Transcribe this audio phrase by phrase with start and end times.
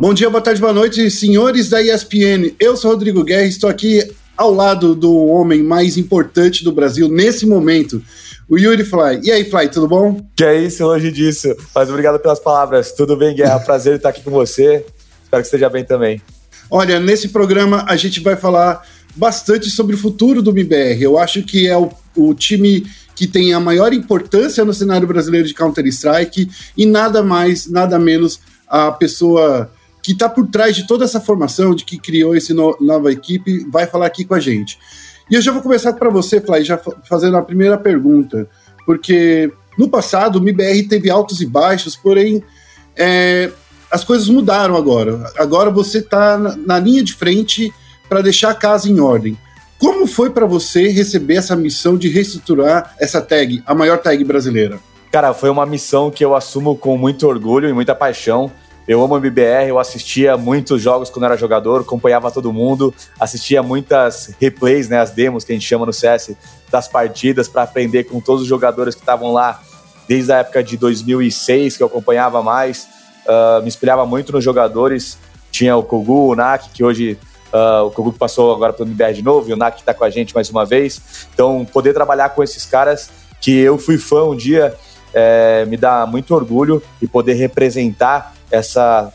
[0.00, 2.54] Bom dia, boa tarde, boa noite, senhores da ESPN.
[2.58, 7.10] Eu sou Rodrigo Guerra e estou aqui ao lado do homem mais importante do Brasil
[7.10, 8.02] nesse momento,
[8.48, 9.20] o Yuri Fly.
[9.22, 10.18] E aí, Fly, tudo bom?
[10.34, 11.54] Que é isso, longe disso.
[11.74, 12.92] Mas obrigado pelas palavras.
[12.92, 13.60] Tudo bem, Guerra?
[13.60, 14.82] Prazer estar aqui com você.
[15.22, 16.22] Espero que esteja bem também.
[16.70, 18.82] Olha, nesse programa a gente vai falar
[19.14, 21.02] bastante sobre o futuro do MBR.
[21.02, 25.46] Eu acho que é o, o time que tem a maior importância no cenário brasileiro
[25.46, 28.40] de Counter-Strike e nada mais, nada menos
[28.70, 29.70] a pessoa
[30.02, 33.66] que está por trás de toda essa formação, de que criou essa no, nova equipe,
[33.68, 34.78] vai falar aqui com a gente.
[35.28, 38.48] E eu já vou começar para você, Fly, já fazendo a primeira pergunta,
[38.86, 42.42] porque no passado o MBR teve altos e baixos, porém
[42.96, 43.50] é,
[43.90, 45.30] as coisas mudaram agora.
[45.36, 47.72] Agora você está na, na linha de frente
[48.08, 49.36] para deixar a casa em ordem.
[49.78, 54.78] Como foi para você receber essa missão de reestruturar essa tag, a maior tag brasileira?
[55.10, 58.50] Cara, foi uma missão que eu assumo com muito orgulho e muita paixão.
[58.86, 63.62] Eu amo a MBR, eu assistia muitos jogos quando era jogador, acompanhava todo mundo, assistia
[63.62, 66.36] muitas replays, né, as demos que a gente chama no CS
[66.70, 69.60] das partidas para aprender com todos os jogadores que estavam lá
[70.08, 72.88] desde a época de 2006 que eu acompanhava mais,
[73.26, 75.18] uh, me inspirava muito nos jogadores.
[75.52, 77.18] Tinha o Kogu, o Nak, que hoje
[77.52, 80.10] uh, o Kogu passou agora pelo MBR de novo, e o Nak está com a
[80.10, 81.28] gente mais uma vez.
[81.32, 84.74] Então, poder trabalhar com esses caras que eu fui fã um dia
[85.14, 89.12] é, me dá muito orgulho e poder representar essa,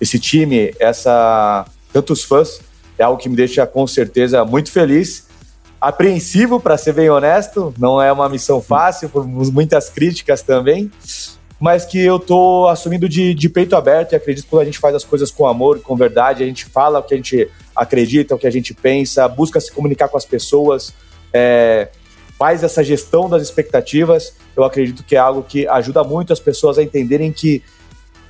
[0.00, 2.60] esse time, essa tantos fãs,
[2.98, 5.26] é algo que me deixa com certeza muito feliz.
[5.80, 10.90] Apreensivo, para ser bem honesto, não é uma missão fácil, por muitas críticas também,
[11.60, 14.78] mas que eu tô assumindo de, de peito aberto e acredito que quando a gente
[14.78, 18.34] faz as coisas com amor, com verdade, a gente fala o que a gente acredita,
[18.34, 20.92] o que a gente pensa, busca se comunicar com as pessoas,
[21.32, 21.88] é,
[22.36, 26.78] faz essa gestão das expectativas, eu acredito que é algo que ajuda muito as pessoas
[26.78, 27.62] a entenderem que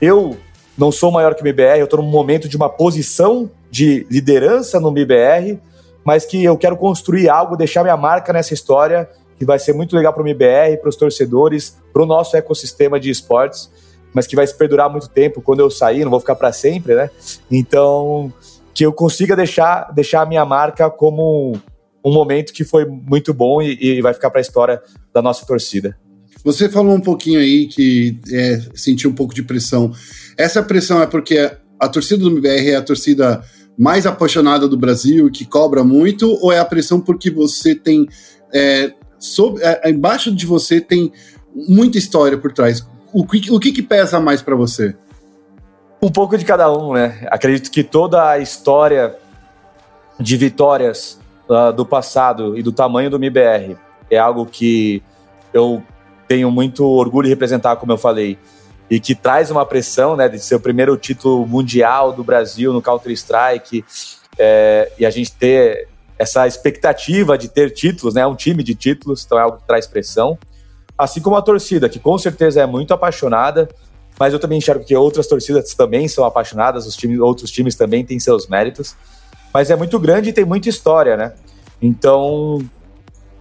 [0.01, 0.37] eu
[0.77, 4.79] não sou maior que o MBR, eu estou num momento de uma posição de liderança
[4.79, 5.59] no MBR,
[6.05, 9.97] mas que eu quero construir algo, deixar minha marca nessa história, que vai ser muito
[9.97, 13.71] legal para o MBR, para os torcedores, para o nosso ecossistema de esportes,
[14.13, 15.43] mas que vai se perdurar muito tempo.
[15.43, 17.11] Quando eu sair, não vou ficar para sempre, né?
[17.51, 18.33] Então,
[18.73, 21.59] que eu consiga deixar, deixar a minha marca como
[22.05, 25.45] um momento que foi muito bom e, e vai ficar para a história da nossa
[25.45, 25.97] torcida.
[26.45, 29.93] Você falou um pouquinho aí que é, sentiu um pouco de pressão.
[30.37, 33.43] Essa pressão é porque a torcida do MBR é a torcida
[33.77, 38.09] mais apaixonada do Brasil, que cobra muito, ou é a pressão porque você tem.
[38.53, 41.13] É, sob, é, embaixo de você tem
[41.55, 42.87] muita história por trás.
[43.13, 44.95] O que, o que, que pesa mais para você?
[46.01, 47.27] Um pouco de cada um, né?
[47.31, 49.17] Acredito que toda a história
[50.21, 51.19] de vitórias
[51.49, 53.77] uh, do passado e do tamanho do MBR
[54.11, 55.03] é algo que
[55.53, 55.83] eu
[56.29, 58.39] tenho muito orgulho de representar, como eu falei,
[58.91, 62.83] e que traz uma pressão, né, de ser o primeiro título mundial do Brasil no
[62.83, 63.85] Counter Strike,
[64.39, 65.89] é, e a gente ter
[66.19, 69.87] essa expectativa de ter títulos, né, um time de títulos, então é algo que traz
[69.87, 70.39] pressão,
[70.97, 73.69] assim como a torcida, que com certeza é muito apaixonada,
[74.19, 78.05] mas eu também enxergo que outras torcidas também são apaixonadas, os times, outros times também
[78.05, 78.97] têm seus méritos,
[79.55, 81.33] mas é muito grande e tem muita história, né?
[81.81, 82.59] Então,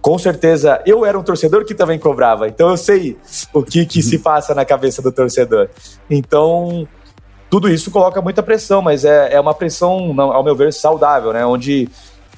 [0.00, 3.16] com certeza, eu era um torcedor que também cobrava, então eu sei
[3.52, 5.68] o que, que se passa na cabeça do torcedor.
[6.08, 6.86] Então,
[7.50, 11.44] tudo isso coloca muita pressão, mas é, é uma pressão, ao meu ver, saudável, né?
[11.44, 11.88] Onde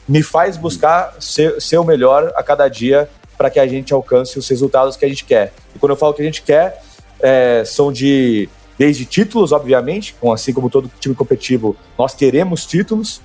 [0.08, 4.38] me faz buscar ser, ser o melhor a cada dia para que a gente alcance
[4.38, 5.52] os resultados que a gente quer.
[5.74, 6.82] E quando eu falo que a gente quer,
[7.20, 8.48] é, são de
[8.78, 13.20] desde títulos, obviamente, assim como todo time competitivo, nós queremos títulos,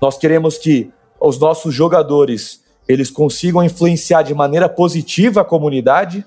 [0.00, 2.60] nós queremos que os nossos jogadores
[2.90, 6.24] eles consigam influenciar de maneira positiva a comunidade.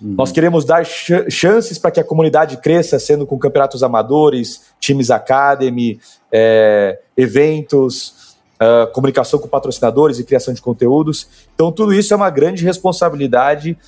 [0.00, 0.14] Uhum.
[0.18, 5.12] Nós queremos dar ch chances para que a comunidade cresça, sendo com campeonatos amadores, times
[5.12, 6.00] academy,
[6.32, 11.28] é, eventos, uh, comunicação com patrocinadores e criação de conteúdos.
[11.54, 13.78] Então, tudo isso é uma grande responsabilidade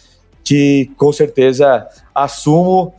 [0.45, 2.95] que, com certeza, assumo.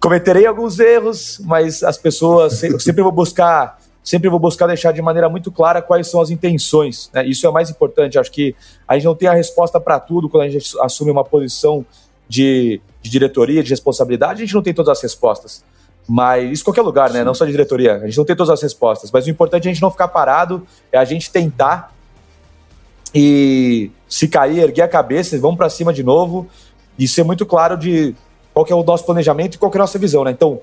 [0.00, 5.30] Cometerei alguns erros, mas as pessoas sempre vou buscar sempre vou buscar deixar de maneira
[5.30, 7.10] muito clara quais são as intenções.
[7.12, 7.26] Né?
[7.26, 8.18] Isso é o mais importante.
[8.18, 8.54] Acho que
[8.86, 11.84] a gente não tem a resposta para tudo quando a gente assume uma posição
[12.28, 15.64] de, de, diretoria, de responsabilidade, a gente não tem todas as respostas.
[16.06, 17.24] Mas isso em qualquer lugar, né?
[17.24, 17.96] Não só de diretoria.
[17.96, 19.10] A gente não tem todas as respostas.
[19.10, 21.94] Mas o importante é a gente não ficar parado, é a gente tentar
[23.14, 26.46] e se cair, erguer a cabeça, vamos para cima de novo
[26.98, 28.14] e ser muito claro de
[28.52, 30.30] qual é o nosso planejamento e qual é a nossa visão, né?
[30.30, 30.60] Então,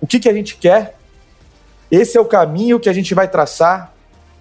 [0.00, 0.96] o que, que a gente quer
[1.92, 3.94] esse é o caminho que a gente vai traçar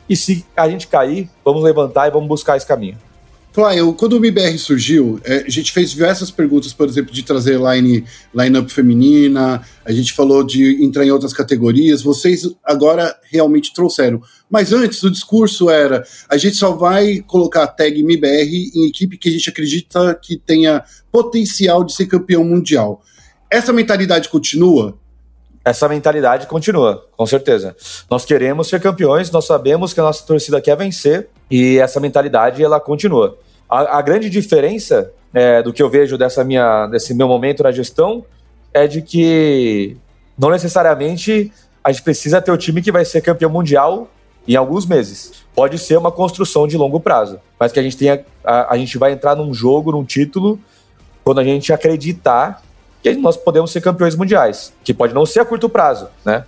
[0.07, 2.97] e se a gente cair, vamos levantar e vamos buscar esse caminho.
[3.51, 7.59] Flávio, quando o MBR surgiu, é, a gente fez diversas perguntas, por exemplo, de trazer
[7.59, 14.21] line, line-up feminina, a gente falou de entrar em outras categorias, vocês agora realmente trouxeram.
[14.49, 19.17] Mas antes, o discurso era, a gente só vai colocar a tag MBR em equipe
[19.17, 23.03] que a gente acredita que tenha potencial de ser campeão mundial.
[23.49, 24.97] Essa mentalidade continua?
[25.63, 27.75] Essa mentalidade continua, com certeza.
[28.09, 32.63] Nós queremos ser campeões, nós sabemos que a nossa torcida quer vencer e essa mentalidade
[32.63, 33.37] ela continua.
[33.69, 37.71] A, a grande diferença é, do que eu vejo dessa minha, desse meu momento na
[37.71, 38.25] gestão
[38.73, 39.95] é de que
[40.37, 41.51] não necessariamente
[41.83, 44.09] a gente precisa ter o time que vai ser campeão mundial
[44.47, 45.43] em alguns meses.
[45.53, 48.97] Pode ser uma construção de longo prazo, mas que a gente tenha, a, a gente
[48.97, 50.59] vai entrar num jogo, num título,
[51.23, 52.63] quando a gente acreditar
[53.01, 56.45] que nós podemos ser campeões mundiais, que pode não ser a curto prazo, né?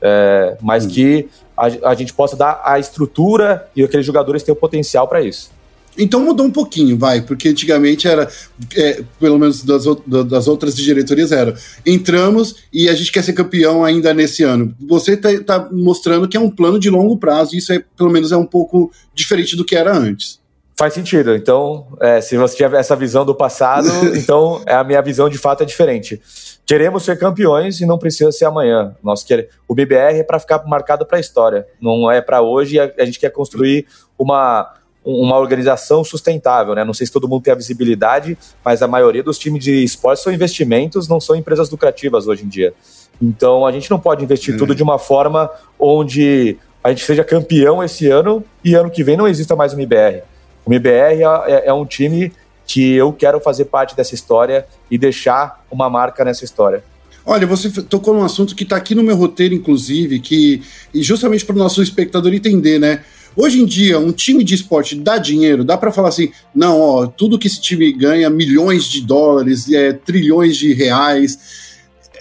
[0.00, 0.88] É, mas hum.
[0.88, 5.50] que a, a, gente possa dar a estrutura e aqueles jogadores tenham potencial para isso.
[5.98, 8.28] Então mudou um pouquinho, vai, porque antigamente era,
[8.76, 11.56] é, pelo menos das, das outras diretorias era,
[11.86, 14.74] entramos e a gente quer ser campeão ainda nesse ano.
[14.86, 18.10] Você está tá mostrando que é um plano de longo prazo e isso é, pelo
[18.10, 20.38] menos é um pouco diferente do que era antes.
[20.78, 21.34] Faz sentido.
[21.34, 25.38] Então, é, se você tiver essa visão do passado, então é a minha visão de
[25.38, 26.20] fato é diferente.
[26.66, 28.94] Queremos ser campeões e não precisa ser amanhã.
[29.02, 32.78] Nós quer, o BBR é para ficar marcado para a história, não é para hoje.
[32.78, 33.86] A, a gente quer construir
[34.18, 34.72] uma
[35.08, 36.84] uma organização sustentável, né?
[36.84, 40.20] Não sei se todo mundo tem a visibilidade, mas a maioria dos times de esporte
[40.20, 42.74] são investimentos, não são empresas lucrativas hoje em dia.
[43.22, 44.58] Então a gente não pode investir é.
[44.58, 45.48] tudo de uma forma
[45.78, 49.78] onde a gente seja campeão esse ano e ano que vem não exista mais um
[49.78, 50.24] IBR.
[50.66, 52.32] O MBR é, é, é um time
[52.66, 56.82] que eu quero fazer parte dessa história e deixar uma marca nessa história.
[57.24, 61.44] Olha, você tocou num assunto que está aqui no meu roteiro, inclusive, que e justamente
[61.44, 63.04] para o nosso espectador entender, né?
[63.36, 67.06] Hoje em dia, um time de esporte dá dinheiro, dá para falar assim, não, ó,
[67.06, 71.76] tudo que esse time ganha, milhões de dólares, é, trilhões de reais.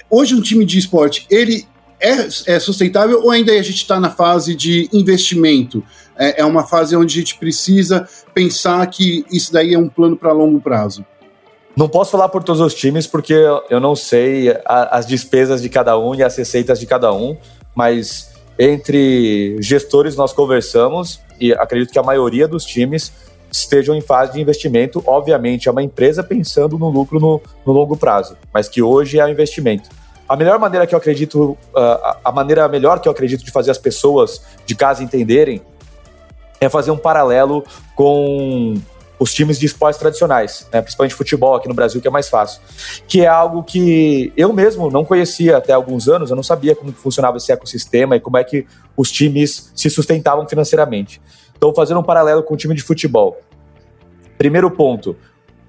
[0.10, 1.66] Hoje um time de esporte, ele
[2.00, 5.84] é, é sustentável ou ainda a gente está na fase de investimento?
[6.18, 10.16] É, é, uma fase onde a gente precisa pensar que isso daí é um plano
[10.16, 11.06] para longo prazo.
[11.76, 13.34] Não posso falar por todos os times porque
[13.70, 17.36] eu não sei a, as despesas de cada um e as receitas de cada um,
[17.76, 23.12] mas entre gestores nós conversamos e acredito que a maioria dos times
[23.52, 25.04] estejam em fase de investimento.
[25.06, 29.26] Obviamente, é uma empresa pensando no lucro no, no longo prazo, mas que hoje é
[29.26, 29.90] o investimento.
[30.28, 33.70] A melhor maneira que eu acredito, uh, a maneira melhor que eu acredito de fazer
[33.70, 35.62] as pessoas de casa entenderem
[36.60, 37.64] é fazer um paralelo
[37.96, 38.76] com
[39.20, 40.82] os times de esportes tradicionais, né?
[40.82, 42.62] principalmente futebol aqui no Brasil, que é mais fácil.
[43.08, 46.92] Que é algo que eu mesmo não conhecia até alguns anos, eu não sabia como
[46.92, 48.66] funcionava esse ecossistema e como é que
[48.96, 51.22] os times se sustentavam financeiramente.
[51.58, 53.40] Então, fazendo um paralelo com o time de futebol.
[54.38, 55.16] Primeiro ponto,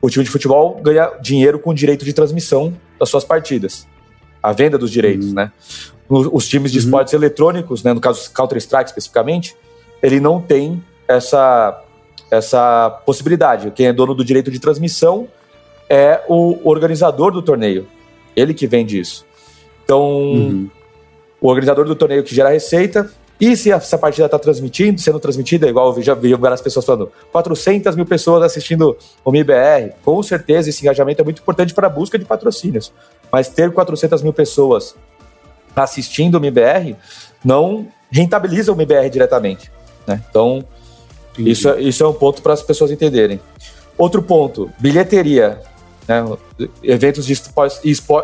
[0.03, 3.87] o time de futebol ganha dinheiro com o direito de transmissão das suas partidas.
[4.43, 5.35] A venda dos direitos, uhum.
[5.35, 5.53] né?
[6.09, 6.85] Os times de uhum.
[6.85, 9.57] esportes eletrônicos, né, no caso Counter-Strike especificamente,
[10.07, 11.83] ele não tem essa,
[12.31, 13.73] essa possibilidade.
[13.73, 15.27] Quem é dono do direito de transmissão
[15.91, 17.89] é o organizador do torneio.
[18.37, 19.27] Ele que vende isso.
[19.85, 20.71] Então, uhum.
[21.41, 23.11] o organizador do torneio que gera receita.
[23.41, 27.11] E se essa partida está transmitindo, sendo transmitida, igual eu já vi várias pessoas falando,
[27.33, 31.91] 400 mil pessoas assistindo o MIBR, com certeza esse engajamento é muito importante para a
[31.91, 32.93] busca de patrocínios.
[33.31, 34.95] Mas ter 400 mil pessoas
[35.75, 36.95] assistindo o MIBR
[37.45, 39.75] não rentabiliza o MIBR diretamente.
[40.07, 40.23] Né?
[40.31, 40.65] Então,
[41.39, 43.41] isso, é, isso é um ponto para as pessoas entenderem.
[43.99, 45.61] Outro ponto, bilheteria.
[46.07, 46.25] Né?
[46.83, 47.33] Eventos de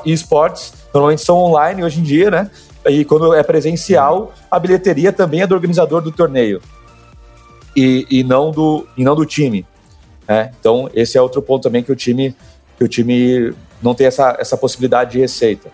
[0.07, 2.51] esportes normalmente são online hoje em dia, né?
[2.87, 6.61] E quando é presencial, a bilheteria também é do organizador do torneio
[7.77, 9.65] e, e, não, do, e não do time.
[10.27, 10.53] Né?
[10.59, 12.35] Então, esse é outro ponto também que o time,
[12.77, 15.71] que o time não tem essa, essa possibilidade de receita.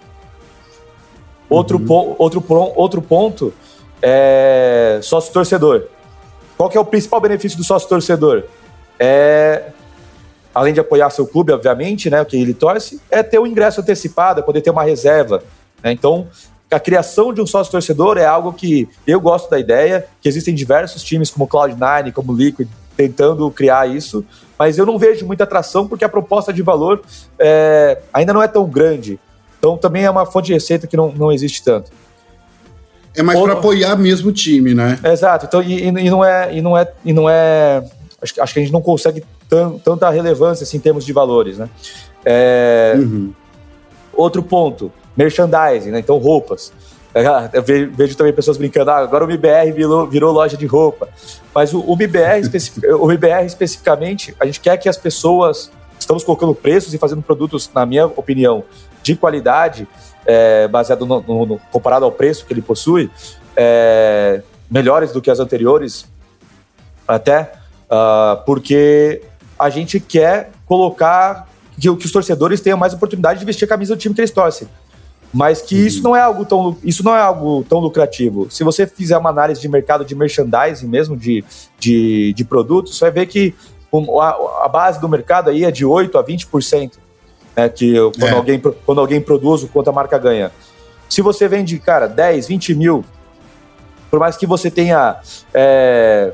[1.48, 1.86] Outro, uhum.
[1.86, 2.44] po, outro,
[2.76, 3.54] outro ponto
[4.02, 5.88] é sócio torcedor.
[6.58, 8.42] Qual que é o principal benefício do sócio torcedor?
[8.98, 9.66] É,
[10.52, 13.46] além de apoiar seu clube, obviamente, né, o que ele torce, é ter o um
[13.46, 15.40] ingresso antecipado, é poder ter uma reserva.
[15.80, 15.92] Né?
[15.92, 16.26] Então,
[16.68, 20.52] a criação de um sócio torcedor é algo que eu gosto da ideia, que existem
[20.52, 24.26] diversos times como Cloud9, como Liquid, tentando criar isso,
[24.58, 27.00] mas eu não vejo muita atração porque a proposta de valor
[27.38, 29.20] é, ainda não é tão grande.
[29.60, 31.92] Então também é uma fonte de receita que não, não existe tanto.
[33.18, 34.98] É mais para apoiar mesmo o time, né?
[35.04, 35.46] Exato.
[35.46, 36.54] Então, e, e, não é.
[36.54, 37.82] E não é, e não é
[38.22, 41.58] acho, acho que a gente não consegue tan, tanta relevância assim, em termos de valores,
[41.58, 41.68] né?
[42.25, 43.32] É, uhum.
[44.12, 46.00] Outro ponto, merchandising, né?
[46.00, 46.72] Então, roupas.
[47.52, 51.08] Eu vejo também pessoas brincando, ah, agora o MBR virou, virou loja de roupa.
[51.54, 55.70] Mas o, o, MBR especific, o MBR especificamente, a gente quer que as pessoas.
[55.98, 58.62] Estamos colocando preços e fazendo produtos, na minha opinião,
[59.02, 59.87] de qualidade,
[60.28, 63.11] é, baseado no, no, no, comparado ao preço que ele possui,
[63.56, 66.06] é, melhores do que as anteriores,
[67.06, 67.54] até,
[67.90, 69.23] uh, porque
[69.58, 71.49] a gente quer colocar
[71.80, 74.30] que, que os torcedores tenham mais oportunidade de vestir a camisa do time que eles
[74.30, 74.68] torcem
[75.32, 75.87] mas que uhum.
[75.87, 78.50] isso não é algo tão isso não é algo tão lucrativo.
[78.50, 81.44] Se você fizer uma análise de mercado de merchandising mesmo de,
[81.78, 83.54] de, de produtos, você vai ver que
[84.20, 86.92] a, a, base do mercado aí é de 8 a 20%,
[87.58, 88.30] né, que quando, é.
[88.30, 90.52] alguém, quando alguém produz o quanto a marca ganha.
[91.08, 93.04] Se você vende, cara, 10, 20 mil,
[94.08, 95.16] por mais que você tenha
[95.52, 96.32] é,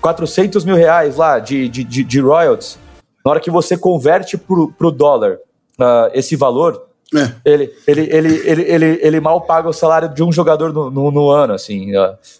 [0.00, 2.78] 400 mil reais lá de, de, de, de royalties,
[3.24, 5.38] na hora que você converte para o dólar
[5.80, 7.32] uh, esse valor, é.
[7.44, 11.10] Ele, ele, ele, ele, ele, ele mal paga o salário de um jogador no, no,
[11.12, 11.92] no ano, assim,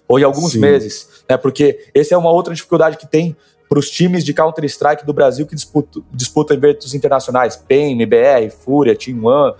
[0.09, 0.59] ou em alguns Sim.
[0.59, 1.37] meses, né?
[1.37, 3.37] Porque essa é uma outra dificuldade que tem
[3.75, 8.95] para os times de Counter-Strike do Brasil que disputam, disputam eventos internacionais, PEN, MBR, Fúria,
[8.95, 9.53] Team One,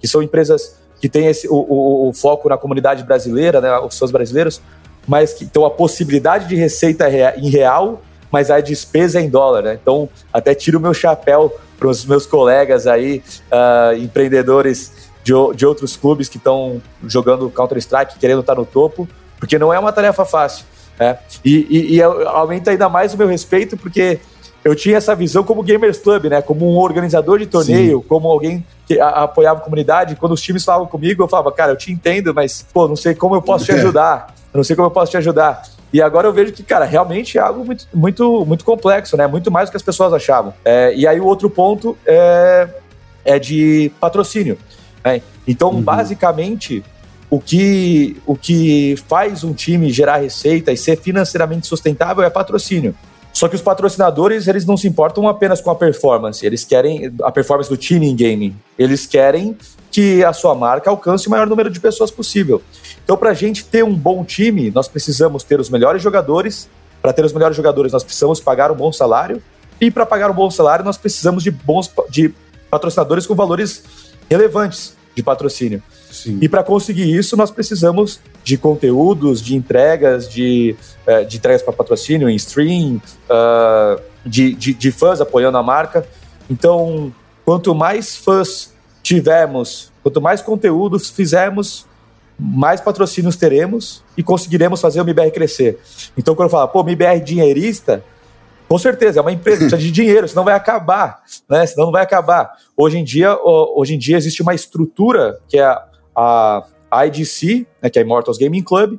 [0.00, 3.94] que são empresas que têm esse, o, o, o foco na comunidade brasileira, né, os
[3.96, 4.60] seus brasileiros,
[5.06, 8.02] mas que então a possibilidade de receita em real,
[8.32, 9.78] mas a despesa é em dólar, né?
[9.80, 15.64] Então, até tiro o meu chapéu para os meus colegas aí, uh, empreendedores de, de
[15.64, 20.24] outros clubes que estão jogando Counter-Strike, querendo estar no topo, porque não é uma tarefa
[20.24, 20.64] fácil.
[21.02, 21.18] Né?
[21.44, 24.20] E, e, e, aumenta ainda mais o meu respeito, porque
[24.62, 26.40] eu tinha essa visão como Gamers Club, né?
[26.40, 28.06] como um organizador de torneio, Sim.
[28.08, 30.14] como alguém que a, apoiava a comunidade.
[30.14, 33.16] Quando os times falavam comigo, eu falava, cara, eu te entendo, mas pô, não sei
[33.16, 34.32] como eu posso te ajudar.
[34.54, 35.62] Eu não sei como eu posso te ajudar.
[35.92, 39.26] E agora eu vejo que, cara, realmente é algo muito, muito, muito complexo, né?
[39.26, 40.54] Muito mais do que as pessoas achavam.
[40.64, 42.68] É, e aí o outro ponto é,
[43.24, 44.56] é de patrocínio.
[45.04, 45.20] Né?
[45.48, 45.82] Então, uhum.
[45.82, 46.84] basicamente,
[47.32, 52.94] o que, o que faz um time gerar receita e ser financeiramente sustentável é patrocínio.
[53.32, 57.32] Só que os patrocinadores, eles não se importam apenas com a performance, eles querem a
[57.32, 58.54] performance do time em gaming.
[58.78, 59.56] Eles querem
[59.90, 62.60] que a sua marca alcance o maior número de pessoas possível.
[63.02, 66.68] Então, para a gente ter um bom time, nós precisamos ter os melhores jogadores.
[67.00, 69.42] Para ter os melhores jogadores, nós precisamos pagar um bom salário.
[69.80, 72.34] E para pagar um bom salário, nós precisamos de bons de
[72.68, 73.84] patrocinadores com valores
[74.28, 75.82] relevantes de patrocínio.
[76.10, 76.38] Sim.
[76.40, 80.76] E para conseguir isso, nós precisamos de conteúdos, de entregas, de,
[81.06, 86.06] uh, de entregas para patrocínio em stream, uh, de, de, de fãs apoiando a marca.
[86.50, 87.12] Então,
[87.44, 91.86] quanto mais fãs tivermos, quanto mais conteúdos fizermos,
[92.38, 95.78] mais patrocínios teremos e conseguiremos fazer o MBR crescer.
[96.16, 98.04] Então, quando eu falo, pô, MBR dinheirista,
[98.72, 101.66] com certeza, é uma empresa, precisa de dinheiro, senão vai acabar, né?
[101.66, 102.56] Senão não vai acabar.
[102.74, 105.76] Hoje em dia, hoje em dia existe uma estrutura que é
[106.16, 108.98] a, a IDC, né, que é a Immortals Gaming Club,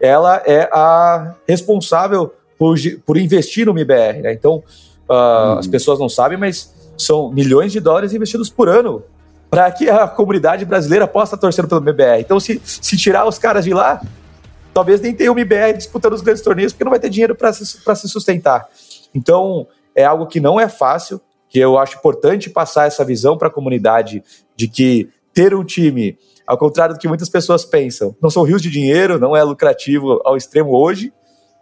[0.00, 4.32] ela é a responsável por, por investir no MBR, né?
[4.34, 4.62] Então,
[5.10, 9.02] uh, as pessoas não sabem, mas são milhões de dólares investidos por ano
[9.50, 12.20] para que a comunidade brasileira possa torcer pelo MBR.
[12.20, 14.00] Então, se, se tirar os caras de lá,
[14.72, 17.52] talvez nem tenha o MBR disputando os grandes torneios, porque não vai ter dinheiro para
[17.52, 18.68] se, se sustentar.
[19.14, 23.48] Então, é algo que não é fácil, que eu acho importante passar essa visão para
[23.48, 24.22] a comunidade
[24.54, 28.60] de que ter um time, ao contrário do que muitas pessoas pensam, não são rios
[28.60, 31.12] de dinheiro, não é lucrativo ao extremo hoje,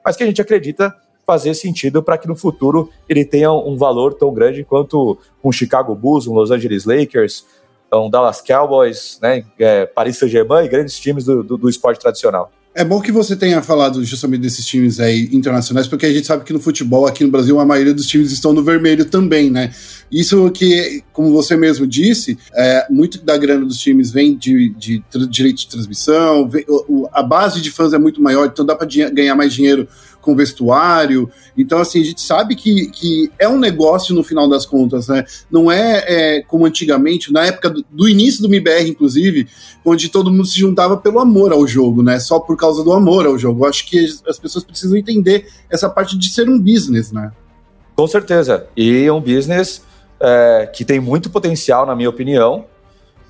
[0.05, 0.95] mas que a gente acredita
[1.27, 5.95] fazer sentido para que no futuro ele tenha um valor tão grande quanto um Chicago
[5.95, 7.45] Bulls, um Los Angeles Lakers,
[7.87, 12.51] então, Dallas Cowboys, né, é, Paris Saint-Germain e grandes times do, do, do, esporte tradicional.
[12.79, 16.45] É bom que você tenha falado justamente desses times aí internacionais, porque a gente sabe
[16.45, 19.73] que no futebol aqui no Brasil a maioria dos times estão no vermelho também, né?
[20.13, 25.03] Isso que, como você mesmo disse, é, muito da grana dos times vem de, de,
[25.31, 28.87] direito de transmissão, vem, o, a base de fãs é muito maior, então dá para
[29.11, 29.89] ganhar mais dinheiro
[30.27, 31.31] com vestuário.
[31.57, 35.25] Então, assim, a gente sabe que, que é um negócio no final das contas, né?
[35.49, 39.47] Não é, é como antigamente, na época do, do, início do MIBR, inclusive,
[39.85, 42.19] onde todo mundo se juntava pelo amor ao jogo, né?
[42.19, 43.65] Só por causa do amor ao jogo.
[43.65, 47.31] Eu acho que as pessoas precisam entender essa parte de ser um business, né?
[47.95, 48.67] Com certeza.
[48.77, 49.81] E é um business
[50.21, 52.65] é, que tem muito potencial, na minha opinião,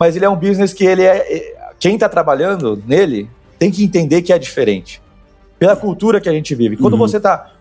[0.01, 1.17] mas ele é um business que ele é.
[1.19, 5.03] é quem está trabalhando nele tem que entender que é diferente
[5.59, 6.77] pela cultura que a gente vive.
[6.77, 6.99] Quando uhum.
[6.99, 7.53] você está.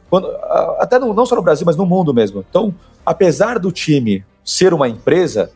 [0.80, 2.46] Até no, não só no Brasil, mas no mundo mesmo.
[2.48, 2.74] Então,
[3.06, 5.52] apesar do time ser uma empresa,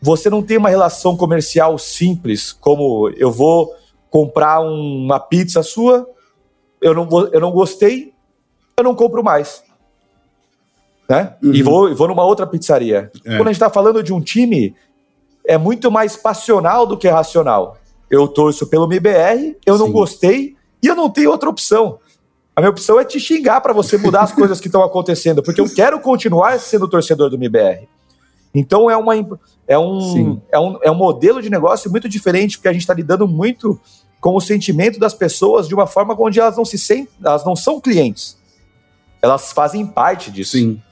[0.00, 3.74] você não tem uma relação comercial simples, como eu vou
[4.08, 6.08] comprar uma pizza sua,
[6.80, 8.12] eu não, eu não gostei,
[8.76, 9.62] eu não compro mais.
[11.08, 11.34] Né?
[11.42, 11.54] Uhum.
[11.54, 13.10] E vou, vou numa outra pizzaria.
[13.24, 13.36] É.
[13.36, 14.74] Quando a gente está falando de um time,
[15.44, 17.76] é muito mais passional do que racional.
[18.10, 19.84] eu torço pelo MBR, eu Sim.
[19.84, 21.98] não gostei e eu não tenho outra opção.
[22.54, 25.60] A minha opção é te xingar para você mudar as coisas que estão acontecendo, porque
[25.60, 27.88] eu quero continuar sendo torcedor do MBR.
[28.54, 29.14] Então é, uma,
[29.66, 32.94] é, um, é, um, é um modelo de negócio muito diferente, porque a gente está
[32.94, 33.80] lidando muito
[34.20, 37.56] com o sentimento das pessoas de uma forma onde elas não se sentem, elas não
[37.56, 38.36] são clientes.
[39.22, 40.52] Elas fazem parte disso.
[40.52, 40.82] Sim.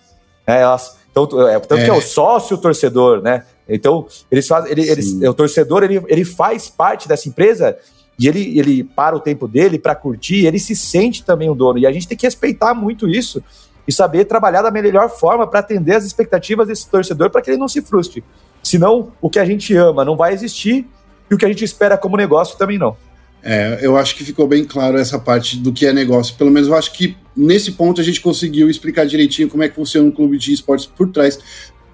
[0.47, 1.85] É, elas, então, é, tanto é.
[1.85, 3.45] que é o sócio torcedor, né?
[3.68, 7.76] Então, eles fazem, ele, eles, o torcedor ele, ele faz parte dessa empresa
[8.18, 11.78] e ele, ele para o tempo dele para curtir, ele se sente também o dono.
[11.78, 13.42] E a gente tem que respeitar muito isso
[13.87, 17.56] e saber trabalhar da melhor forma para atender as expectativas desse torcedor para que ele
[17.56, 18.25] não se frustre.
[18.62, 20.87] Senão, o que a gente ama não vai existir
[21.30, 22.96] e o que a gente espera como negócio também não.
[23.40, 26.34] É, eu acho que ficou bem claro essa parte do que é negócio.
[26.37, 29.76] Pelo menos eu acho que nesse ponto a gente conseguiu explicar direitinho como é que
[29.76, 31.38] funciona um clube de esportes por trás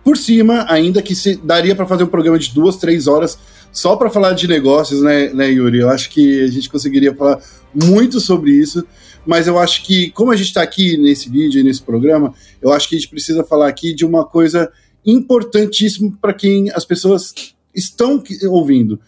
[0.03, 3.39] por cima, ainda que se daria para fazer um programa de duas, três horas
[3.75, 5.81] só para falar de negócios, né, né, Yuri?
[5.81, 7.41] Eu acho que a gente conseguiria falar
[7.75, 8.87] muito sobre isso,
[9.27, 12.73] mas eu acho que, como a gente está aqui nesse vídeo e nesse programa, eu
[12.73, 14.71] acho que a gente precisa falar aqui de uma coisa
[15.05, 17.35] importantíssima para quem as pessoas
[17.75, 19.01] estão ouvindo,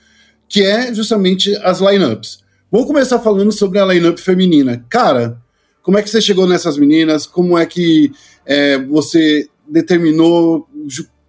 [0.48, 2.40] que é justamente as lineups.
[2.70, 4.84] Vamos começar falando sobre a lineup feminina.
[4.88, 5.40] Cara,
[5.80, 7.24] como é que você chegou nessas meninas?
[7.24, 8.10] Como é que
[8.44, 10.68] é, você determinou,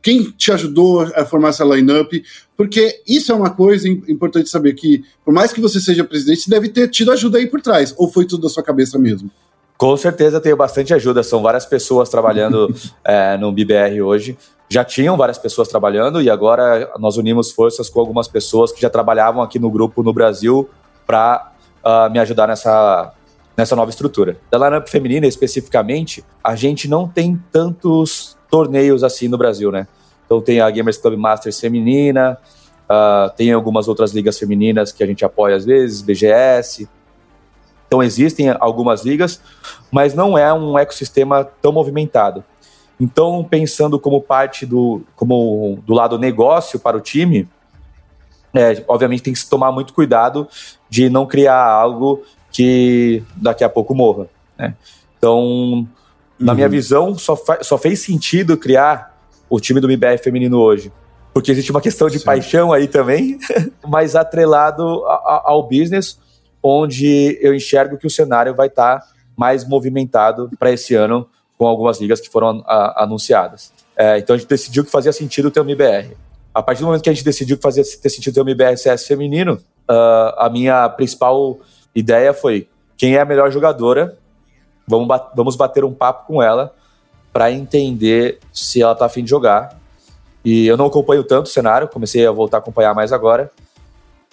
[0.01, 2.13] quem te ajudou a formar essa lineup,
[2.57, 6.49] porque isso é uma coisa importante saber que, por mais que você seja presidente, você
[6.49, 9.29] deve ter tido ajuda aí por trás, ou foi tudo da sua cabeça mesmo?
[9.77, 12.73] Com certeza tenho bastante ajuda, são várias pessoas trabalhando
[13.05, 14.35] é, no BBR hoje.
[14.67, 18.89] Já tinham várias pessoas trabalhando e agora nós unimos forças com algumas pessoas que já
[18.89, 20.67] trabalhavam aqui no grupo no Brasil
[21.05, 21.51] para
[21.85, 23.13] uh, ah, me ajudar nessa,
[23.55, 24.37] nessa nova estrutura.
[24.51, 29.87] Da lineup feminina, especificamente, a gente não tem tantos torneios assim no Brasil, né?
[30.27, 32.37] Então tem a Gamers Club Masters feminina,
[32.83, 36.87] uh, tem algumas outras ligas femininas que a gente apoia às vezes, BGS.
[37.87, 39.41] Então existem algumas ligas,
[39.89, 42.43] mas não é um ecossistema tão movimentado.
[42.99, 47.47] Então, pensando como parte do, como do lado negócio para o time,
[48.53, 50.47] é, obviamente tem que se tomar muito cuidado
[50.89, 54.27] de não criar algo que daqui a pouco morra.
[54.57, 54.73] Né?
[55.17, 55.87] Então,
[56.39, 56.71] na minha uhum.
[56.71, 59.16] visão, só, só fez sentido criar
[59.49, 60.91] o time do MBR feminino hoje.
[61.33, 62.25] Porque existe uma questão de Sim.
[62.25, 63.37] paixão aí também,
[63.87, 66.19] mas atrelado a, a, ao business,
[66.61, 71.67] onde eu enxergo que o cenário vai estar tá mais movimentado para esse ano, com
[71.67, 73.71] algumas ligas que foram a, anunciadas.
[73.95, 76.15] É, então a gente decidiu que fazia sentido ter o MBR.
[76.53, 78.77] A partir do momento que a gente decidiu que fazia ter sentido ter o MBR
[78.77, 81.59] CS feminino, uh, a minha principal
[81.93, 84.17] ideia foi quem é a melhor jogadora,
[84.87, 86.73] vamos, vamos bater um papo com ela
[87.31, 89.79] para entender se ela tá afim de jogar.
[90.43, 93.51] E eu não acompanho tanto o cenário, comecei a voltar a acompanhar mais agora.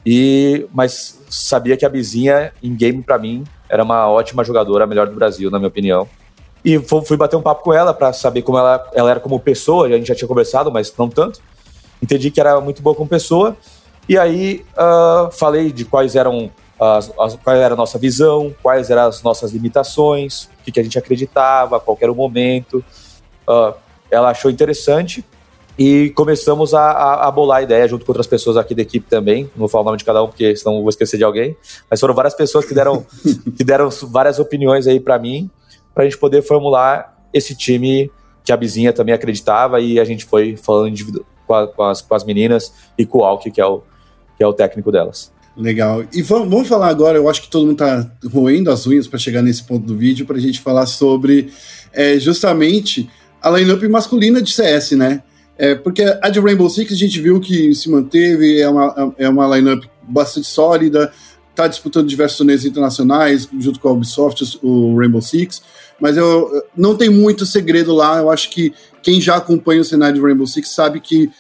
[0.06, 4.86] E mas sabia que a Bizinha em game para mim era uma ótima jogadora, a
[4.86, 6.08] melhor do Brasil, na minha opinião.
[6.64, 9.86] E fui bater um papo com ela para saber como ela, ela era como pessoa,
[9.86, 11.40] a gente já tinha conversado, mas não tanto.
[12.02, 13.56] Entendi que era muito boa como pessoa.
[14.08, 16.50] E aí uh, falei de quais eram
[16.84, 20.80] as, as, qual era a nossa visão, quais eram as nossas limitações, o que, que
[20.80, 22.84] a gente acreditava, qual era o momento.
[23.48, 23.74] Uh,
[24.10, 25.24] ela achou interessante
[25.78, 29.08] e começamos a, a, a, bolar a ideia junto com outras pessoas aqui da equipe
[29.08, 29.44] também.
[29.44, 31.56] Não vou falar o nome de cada um, porque senão vou esquecer de alguém.
[31.90, 33.04] Mas foram várias pessoas que deram,
[33.56, 35.50] que deram várias opiniões aí para mim,
[35.92, 38.10] para a gente poder formular esse time
[38.44, 42.14] que a Bizinha também acreditava e a gente foi falando com, a, com, as, com
[42.14, 43.82] as meninas e com o Alck, que é o,
[44.36, 45.33] que é o técnico delas.
[45.56, 46.04] Legal.
[46.12, 49.18] E vamos, vamos falar agora, eu acho que todo mundo está roendo as unhas para
[49.18, 51.52] chegar nesse ponto do vídeo, para a gente falar sobre
[51.92, 53.08] é, justamente
[53.40, 55.22] a lineup masculina de CS, né?
[55.56, 59.28] É, porque a de Rainbow Six a gente viu que se manteve, é uma, é
[59.28, 61.12] uma lineup bastante sólida,
[61.50, 65.62] está disputando diversos torneios internacionais, junto com a Ubisoft, o Rainbow Six,
[66.00, 70.16] mas eu, não tem muito segredo lá, eu acho que quem já acompanha o cenário
[70.16, 71.30] de Rainbow Six sabe que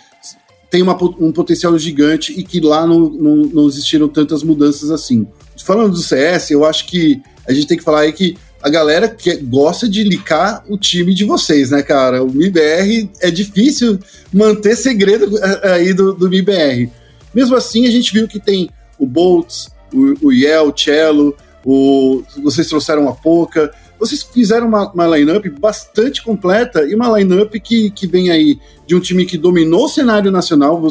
[0.74, 5.24] tem uma, um potencial gigante e que lá não, não, não existiram tantas mudanças assim.
[5.64, 9.08] Falando do CS, eu acho que a gente tem que falar aí que a galera
[9.08, 12.24] que gosta de licar o time de vocês, né, cara?
[12.24, 14.00] O MIBR é difícil
[14.32, 16.90] manter segredo é, aí do, do MIBR.
[17.32, 22.24] Mesmo assim, a gente viu que tem o Boltz, o, o Yel, o Cello, o,
[22.42, 27.90] vocês trouxeram a Poca, vocês fizeram uma, uma lineup bastante completa e uma lineup que,
[27.90, 30.82] que vem aí de um time que dominou o cenário nacional,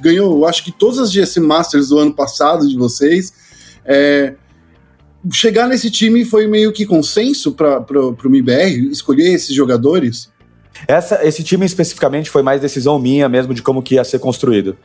[0.00, 3.32] ganhou, acho que todas as GS Masters do ano passado de vocês.
[3.84, 4.34] É,
[5.32, 10.32] chegar nesse time foi meio que consenso para o MIBR, escolher esses jogadores?
[10.86, 14.76] Essa, esse time especificamente foi mais decisão minha mesmo de como que ia ser construído.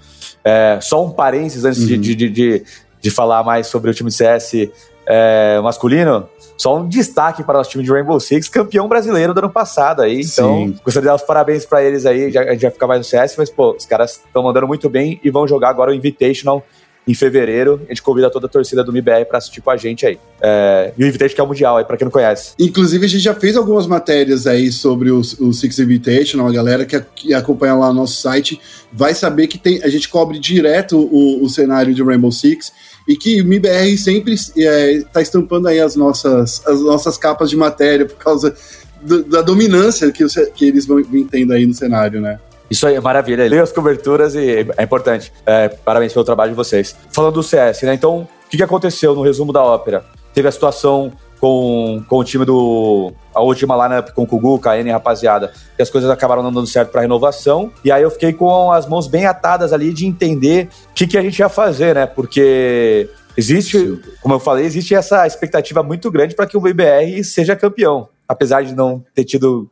[0.43, 1.99] É, só um parênteses antes uhum.
[1.99, 2.63] de, de, de,
[3.01, 4.69] de, falar mais sobre o time CS
[5.05, 6.29] é, masculino.
[6.59, 10.01] Só um destaque para o nosso time de Rainbow Six, campeão brasileiro do ano passado
[10.01, 10.19] aí.
[10.19, 10.75] Então, Sim.
[10.83, 12.29] gostaria de dar os parabéns para eles aí.
[12.29, 14.89] Já, a gente vai ficar mais no CS, mas, pô, os caras estão mandando muito
[14.89, 16.61] bem e vão jogar agora o Invitational
[17.07, 17.81] em fevereiro.
[17.85, 20.19] A gente convida toda a torcida do MBR para assistir com a gente aí.
[20.41, 22.55] É, e o Invitation que é o Mundial aí, para quem não conhece.
[22.59, 26.85] Inclusive, a gente já fez algumas matérias aí sobre o, o Six Invitation, a galera
[26.85, 28.59] que, que acompanha lá no nosso site
[28.91, 32.73] vai saber que tem, a gente cobre direto o, o cenário de Rainbow Six
[33.09, 37.49] e que o MIBR sempre está é, tá estampando aí as nossas, as nossas capas
[37.49, 38.55] de matéria por causa
[39.01, 42.39] do, da dominância que, que eles vão tendo aí no cenário, né?
[42.69, 43.49] Isso aí é maravilha.
[43.49, 45.33] Leia as coberturas e é importante.
[45.43, 46.95] É, parabéns pelo trabalho de vocês.
[47.11, 47.95] Falando do CS, né?
[47.95, 50.05] Então, o que, que aconteceu no resumo da ópera?
[50.31, 53.13] Teve a situação com, com o time do.
[53.33, 56.91] A última lineup com o Kugu, KN, rapaziada, que as coisas acabaram não dando certo
[56.91, 57.71] para renovação.
[57.85, 61.17] E aí eu fiquei com as mãos bem atadas ali de entender o que, que
[61.17, 62.05] a gente ia fazer, né?
[62.05, 67.55] Porque existe, como eu falei, existe essa expectativa muito grande para que o BBR seja
[67.55, 68.09] campeão.
[68.27, 69.69] Apesar de não ter tido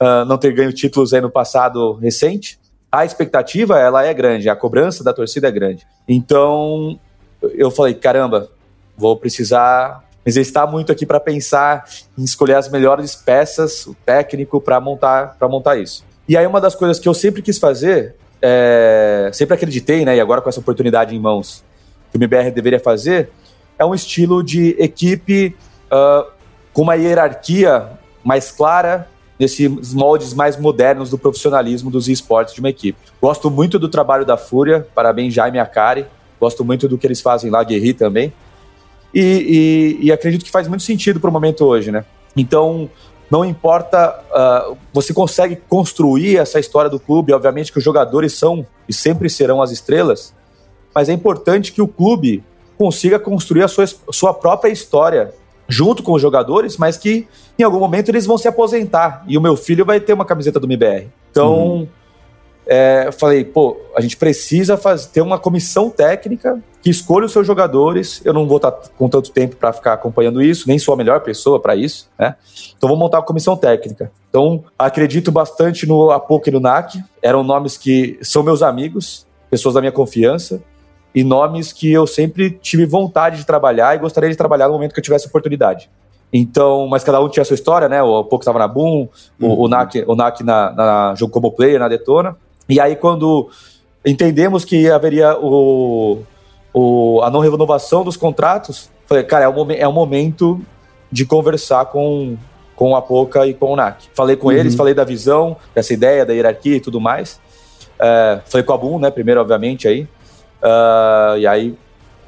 [0.00, 2.58] uh, não ter ganho títulos aí no passado recente,
[2.90, 5.86] a expectativa ela é grande, a cobrança da torcida é grande.
[6.08, 6.98] Então
[7.42, 8.50] eu falei, caramba,
[8.96, 11.84] vou precisar exercitar muito aqui para pensar
[12.16, 16.04] em escolher as melhores peças, o técnico para montar para montar isso.
[16.28, 20.20] E aí uma das coisas que eu sempre quis fazer, é, sempre acreditei, né, e
[20.20, 21.64] agora com essa oportunidade em mãos,
[22.10, 23.30] que o MBR deveria fazer,
[23.78, 25.56] é um estilo de equipe
[25.90, 26.30] uh,
[26.72, 27.88] com uma hierarquia
[28.22, 32.98] mais clara, nesses moldes mais modernos do profissionalismo dos esportes de uma equipe.
[33.22, 36.04] Gosto muito do trabalho da Fúria, parabéns Jaime Akari,
[36.38, 38.34] gosto muito do que eles fazem lá, Guerri também,
[39.14, 42.04] e, e, e acredito que faz muito sentido para o momento hoje, né?
[42.36, 42.88] Então,
[43.30, 48.66] não importa, uh, você consegue construir essa história do clube, obviamente que os jogadores são
[48.88, 50.34] e sempre serão as estrelas,
[50.94, 52.42] mas é importante que o clube
[52.76, 55.32] consiga construir a sua, sua própria história
[55.68, 59.40] junto com os jogadores, mas que em algum momento eles vão se aposentar e o
[59.40, 61.08] meu filho vai ter uma camiseta do MBR.
[61.30, 61.88] Então, uhum.
[62.72, 67.32] É, eu falei, pô, a gente precisa fazer, ter uma comissão técnica que escolha os
[67.32, 68.22] seus jogadores.
[68.24, 71.18] Eu não vou estar com tanto tempo para ficar acompanhando isso, nem sou a melhor
[71.18, 72.36] pessoa para isso, né?
[72.78, 74.12] Então, vou montar uma comissão técnica.
[74.28, 77.02] Então, acredito bastante no Apoca e no NAC.
[77.20, 80.62] Eram nomes que são meus amigos, pessoas da minha confiança
[81.12, 84.94] e nomes que eu sempre tive vontade de trabalhar e gostaria de trabalhar no momento
[84.94, 85.90] que eu tivesse oportunidade.
[86.32, 88.00] Então, mas cada um tinha a sua história, né?
[88.00, 89.08] O Pouco estava na Boom,
[89.40, 89.48] uhum.
[89.48, 92.36] o, o NAC, o NAC na, na jogo como player, na Detona.
[92.70, 93.50] E aí, quando
[94.04, 96.22] entendemos que haveria o,
[96.72, 100.60] o, a não renovação dos contratos, falei, cara, é o, é o momento
[101.10, 102.36] de conversar com,
[102.76, 104.04] com a Poca e com o NAC.
[104.14, 104.52] Falei com uhum.
[104.52, 107.40] eles, falei da visão, dessa ideia, da hierarquia e tudo mais.
[107.98, 109.10] É, falei com a Boom, né?
[109.10, 110.02] Primeiro, obviamente, aí.
[110.62, 111.78] Uh, e aí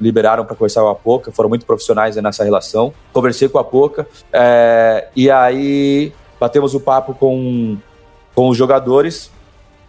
[0.01, 2.93] liberaram para conversar com a Poca, foram muito profissionais nessa relação.
[3.13, 7.77] Conversei com a Poca é, e aí batemos o papo com,
[8.35, 9.31] com os jogadores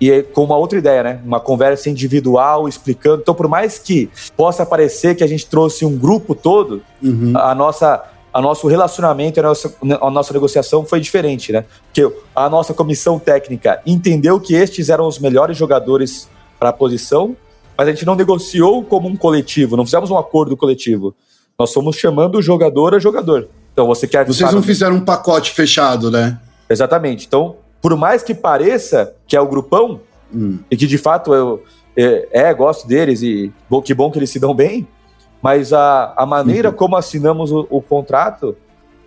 [0.01, 1.21] e com uma outra ideia, né?
[1.25, 3.23] Uma conversa individual, explicando.
[3.23, 7.33] Então, por mais que possa parecer que a gente trouxe um grupo todo, uhum.
[7.37, 11.65] a nossa a nosso relacionamento, a nossa, a nossa negociação foi diferente, né?
[11.87, 16.29] Porque a nossa comissão técnica entendeu que estes eram os melhores jogadores
[16.59, 17.37] para a posição
[17.77, 21.15] mas a gente não negociou como um coletivo, não fizemos um acordo coletivo.
[21.59, 23.49] Nós fomos chamando jogador a jogador.
[23.73, 24.25] Então você quer.
[24.27, 26.39] Vocês não fizeram um pacote fechado, né?
[26.69, 27.27] Exatamente.
[27.27, 30.01] Então, por mais que pareça que é o grupão,
[30.35, 30.59] hum.
[30.71, 31.63] e que de fato eu
[31.95, 34.89] é, é, gosto deles e bom, que bom que eles se dão bem,
[35.43, 36.77] mas a, a maneira uhum.
[36.77, 38.57] como assinamos o, o, contrato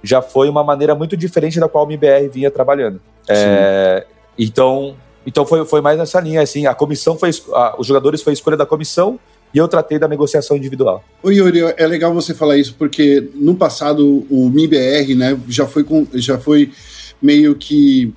[0.04, 3.02] já foi uma maneira muito diferente da qual o MBR vinha trabalhando.
[3.28, 4.06] É,
[4.38, 8.34] então, então foi, foi mais nessa linha, assim, a comissão foi, a, os jogadores foi
[8.34, 9.20] a escolha da comissão
[9.56, 11.04] e eu tratei da negociação individual.
[11.24, 15.84] Oi, Yuri, é legal você falar isso porque no passado o MIBR, né, já foi,
[15.84, 16.72] com, já foi
[17.20, 18.14] meio que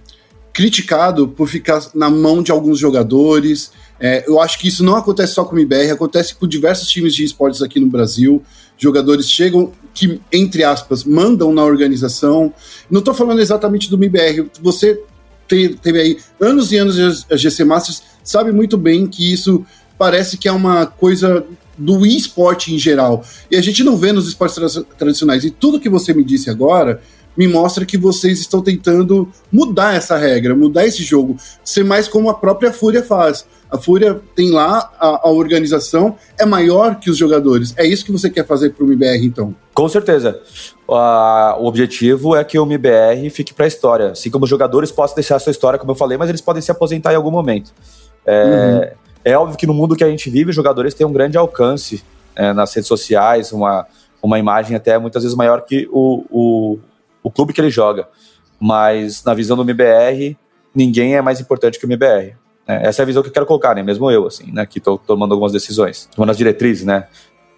[0.52, 3.72] criticado por ficar na mão de alguns jogadores.
[3.98, 7.14] É, eu acho que isso não acontece só com o MIBR, acontece com diversos times
[7.14, 8.42] de esportes aqui no Brasil.
[8.76, 12.52] Jogadores chegam que, entre aspas, mandam na organização.
[12.90, 14.50] Não estou falando exatamente do MIBR.
[14.62, 15.00] Você
[15.46, 19.64] teve aí anos e anos de GC Masters, sabe muito bem que isso
[19.98, 21.44] parece que é uma coisa
[21.76, 23.24] do esporte em geral.
[23.50, 25.44] E a gente não vê nos esportes tra tradicionais.
[25.44, 27.02] E tudo que você me disse agora
[27.40, 32.28] me mostra que vocês estão tentando mudar essa regra, mudar esse jogo, ser mais como
[32.28, 33.46] a própria Fúria faz.
[33.70, 37.72] A Fúria tem lá a, a organização, é maior que os jogadores.
[37.78, 39.54] É isso que você quer fazer para o MBR, então?
[39.72, 40.38] Com certeza.
[40.86, 44.10] Uh, o objetivo é que o MBR fique para a história.
[44.10, 46.60] Assim como os jogadores possam deixar a sua história, como eu falei, mas eles podem
[46.60, 47.72] se aposentar em algum momento.
[48.26, 48.98] É, uhum.
[49.24, 52.02] É óbvio que no mundo que a gente vive, os jogadores têm um grande alcance
[52.36, 53.86] é, nas redes sociais, uma,
[54.22, 56.78] uma imagem até muitas vezes maior que o, o,
[57.22, 58.08] o clube que ele joga.
[58.58, 60.36] Mas na visão do MBR,
[60.74, 62.36] ninguém é mais importante que o MBR.
[62.66, 62.80] Né?
[62.84, 63.82] Essa é a visão que eu quero colocar, né?
[63.82, 64.66] Mesmo eu, assim, né?
[64.66, 67.06] Que estou tomando algumas decisões, tomando as diretrizes, né?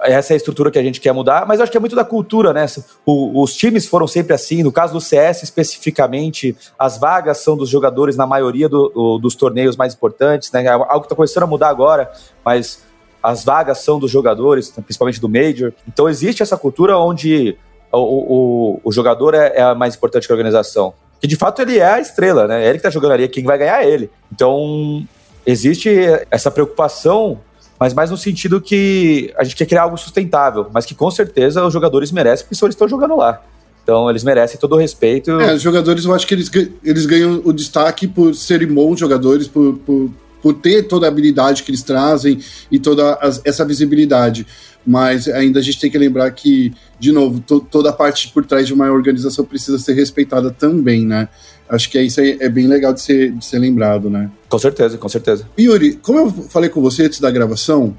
[0.01, 1.95] Essa é a estrutura que a gente quer mudar, mas eu acho que é muito
[1.95, 2.67] da cultura, né?
[3.07, 4.63] O, os times foram sempre assim.
[4.63, 9.37] No caso do CS especificamente, as vagas são dos jogadores na maioria do, do, dos
[9.37, 10.65] torneios mais importantes, né?
[10.65, 12.11] É algo que está começando a mudar agora,
[12.45, 12.83] mas
[13.23, 15.73] as vagas são dos jogadores, principalmente do Major.
[15.87, 17.57] Então existe essa cultura onde
[17.93, 21.79] o, o, o jogador é, é mais importante que a organização que de fato ele
[21.79, 22.65] é a estrela, né?
[22.65, 24.11] É ele que tá jogando ali, quem vai ganhar é ele.
[24.33, 25.07] Então,
[25.47, 25.89] existe
[26.29, 27.39] essa preocupação,
[27.79, 31.65] mas mais no sentido que a gente quer criar algo sustentável, mas que com certeza
[31.65, 33.41] os jogadores merecem, porque eles estão jogando lá.
[33.85, 35.31] Então, eles merecem todo o respeito.
[35.41, 36.51] É, os jogadores, eu acho que eles,
[36.83, 40.11] eles ganham o destaque por serem bons jogadores, por, por,
[40.43, 44.45] por ter toda a habilidade que eles trazem e toda essa visibilidade
[44.87, 48.45] mas ainda a gente tem que lembrar que, de novo, to, toda a parte por
[48.45, 51.29] trás de uma organização precisa ser respeitada também, né?
[51.69, 54.31] Acho que isso é, é bem legal de ser, de ser lembrado, né?
[54.49, 55.49] Com certeza, com certeza.
[55.59, 57.97] Yuri, como eu falei com você antes da gravação,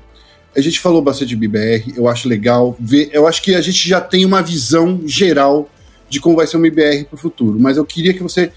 [0.56, 3.88] a gente falou bastante de BBR, eu acho legal ver, eu acho que a gente
[3.88, 5.70] já tem uma visão geral
[6.10, 8.52] de como vai ser o MBR para o futuro, mas eu queria que você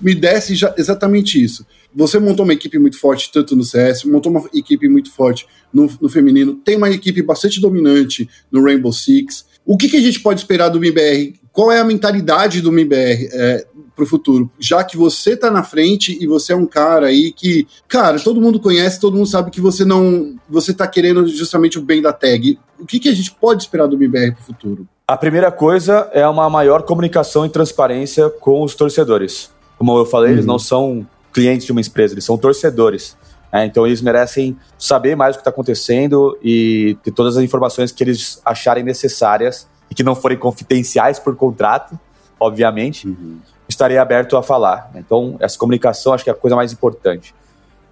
[0.00, 1.66] me desse já exatamente isso.
[1.94, 5.90] Você montou uma equipe muito forte, tanto no CS, montou uma equipe muito forte no,
[6.00, 9.46] no feminino, tem uma equipe bastante dominante no Rainbow Six.
[9.64, 11.34] O que, que a gente pode esperar do MBR?
[11.52, 14.50] Qual é a mentalidade do MBR é, para o futuro?
[14.58, 18.40] Já que você está na frente e você é um cara aí que, cara, todo
[18.40, 20.34] mundo conhece, todo mundo sabe que você não.
[20.48, 22.58] Você está querendo justamente o bem da tag.
[22.80, 24.88] O que, que a gente pode esperar do MBR para o futuro?
[25.06, 29.50] A primeira coisa é uma maior comunicação e transparência com os torcedores.
[29.78, 30.34] Como eu falei, uhum.
[30.36, 33.16] eles não são clientes de uma empresa, eles são torcedores.
[33.52, 33.66] Né?
[33.66, 38.02] Então eles merecem saber mais o que está acontecendo e ter todas as informações que
[38.02, 41.98] eles acharem necessárias e que não forem confidenciais por contrato,
[42.40, 43.38] obviamente, uhum.
[43.68, 44.90] estarei aberto a falar.
[44.94, 47.34] Então essa comunicação acho que é a coisa mais importante.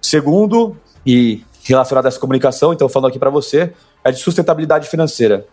[0.01, 0.75] Segundo,
[1.05, 3.73] e relacionado a essa comunicação, então falando aqui para você,
[4.03, 5.45] é de sustentabilidade financeira.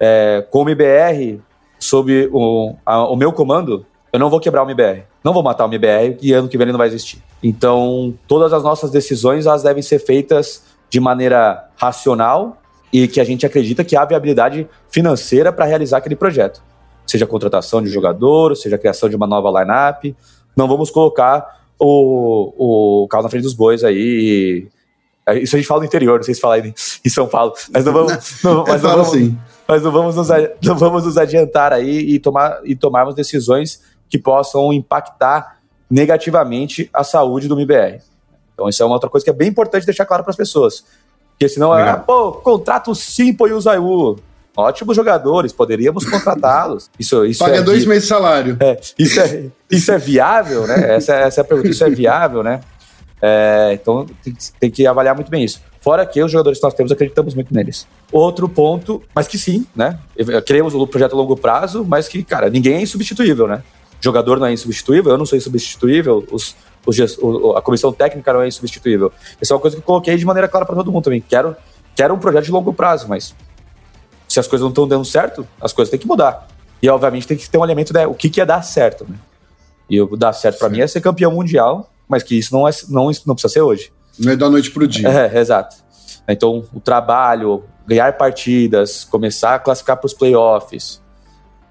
[0.00, 1.40] É, com o MBR,
[1.78, 5.02] sob o, a, o meu comando, eu não vou quebrar o MBR.
[5.24, 7.20] Não vou matar o MBR e ano que vem ele não vai existir.
[7.42, 12.56] Então, todas as nossas decisões elas devem ser feitas de maneira racional
[12.92, 16.62] e que a gente acredita que há viabilidade financeira para realizar aquele projeto.
[17.04, 20.16] Seja contratação de jogador, seja criação de uma nova lineup.
[20.56, 24.68] Não vamos colocar o, o carro na frente dos bois aí.
[25.42, 26.72] Isso a gente fala no interior, não sei se fala aí
[27.04, 27.52] em São Paulo.
[27.72, 28.42] Mas não vamos.
[28.44, 29.38] Não, mas, não vamos assim.
[29.66, 30.28] mas não vamos, nos,
[30.62, 35.58] não vamos nos adiantar aí e, tomar, e tomarmos decisões que possam impactar
[35.90, 38.00] negativamente a saúde do MBR.
[38.52, 40.84] Então, isso é uma outra coisa que é bem importante deixar claro para as pessoas.
[41.30, 44.16] Porque senão é, pô, contrato o Simpo e o Zaiu.
[44.56, 46.88] Ótimos jogadores, poderíamos contratá-los.
[46.98, 48.56] Isso, isso Paga é dois meses de salário.
[48.60, 50.94] É, isso, é, isso é viável, né?
[50.94, 51.70] Essa, essa é a pergunta.
[51.70, 52.60] Isso é viável, né?
[53.20, 55.60] É, então tem, tem, que avaliar muito bem isso.
[55.80, 57.84] Fora que os jogadores que nós temos, acreditamos muito neles.
[58.12, 59.98] Outro ponto, mas que sim, né?
[60.46, 63.62] Queremos o projeto a longo prazo, mas que, cara, ninguém é insubstituível, né?
[64.04, 66.54] Jogador não é insubstituível, eu não sou insubstituível, os,
[66.86, 66.98] os,
[67.56, 69.12] a comissão técnica não é insubstituível.
[69.40, 71.20] Essa é uma coisa que eu coloquei de maneira clara para todo mundo também.
[71.20, 71.56] Quero,
[71.96, 73.34] quero um projeto de longo prazo, mas
[74.28, 76.46] se as coisas não estão dando certo, as coisas têm que mudar.
[76.82, 79.06] E, obviamente, tem que ter um alinhamento da o que, que é dar certo.
[79.08, 79.16] Né?
[79.88, 82.72] E o dar certo para mim é ser campeão mundial, mas que isso não, é,
[82.88, 83.92] não, não precisa ser hoje.
[84.18, 85.08] Não é da noite para o dia.
[85.08, 85.76] É, exato.
[86.28, 91.00] Então, o trabalho, ganhar partidas, começar a classificar para os playoffs,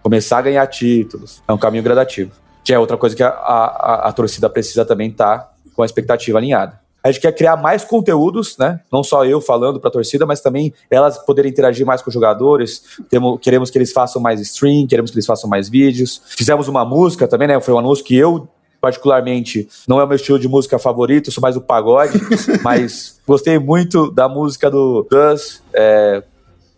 [0.03, 1.41] começar a ganhar títulos.
[1.47, 2.31] É um caminho gradativo.
[2.63, 5.85] Que é outra coisa que a, a, a torcida precisa também estar tá com a
[5.85, 6.83] expectativa alinhada.
[7.03, 8.79] A gente quer criar mais conteúdos, né?
[8.89, 12.13] Não só eu falando para a torcida, mas também elas poderem interagir mais com os
[12.13, 12.81] jogadores.
[13.09, 16.21] Temos, queremos que eles façam mais stream, queremos que eles façam mais vídeos.
[16.27, 17.59] Fizemos uma música também, né?
[17.59, 18.47] Foi um anúncio que eu
[18.79, 22.19] particularmente não é o meu estilo de música favorito, sou mais o pagode,
[22.61, 26.21] mas gostei muito da música do Gus, é,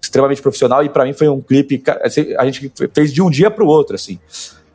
[0.06, 3.52] extremamente profissional e para mim foi um clipe assim, a gente fez de um dia
[3.52, 4.20] para o outro assim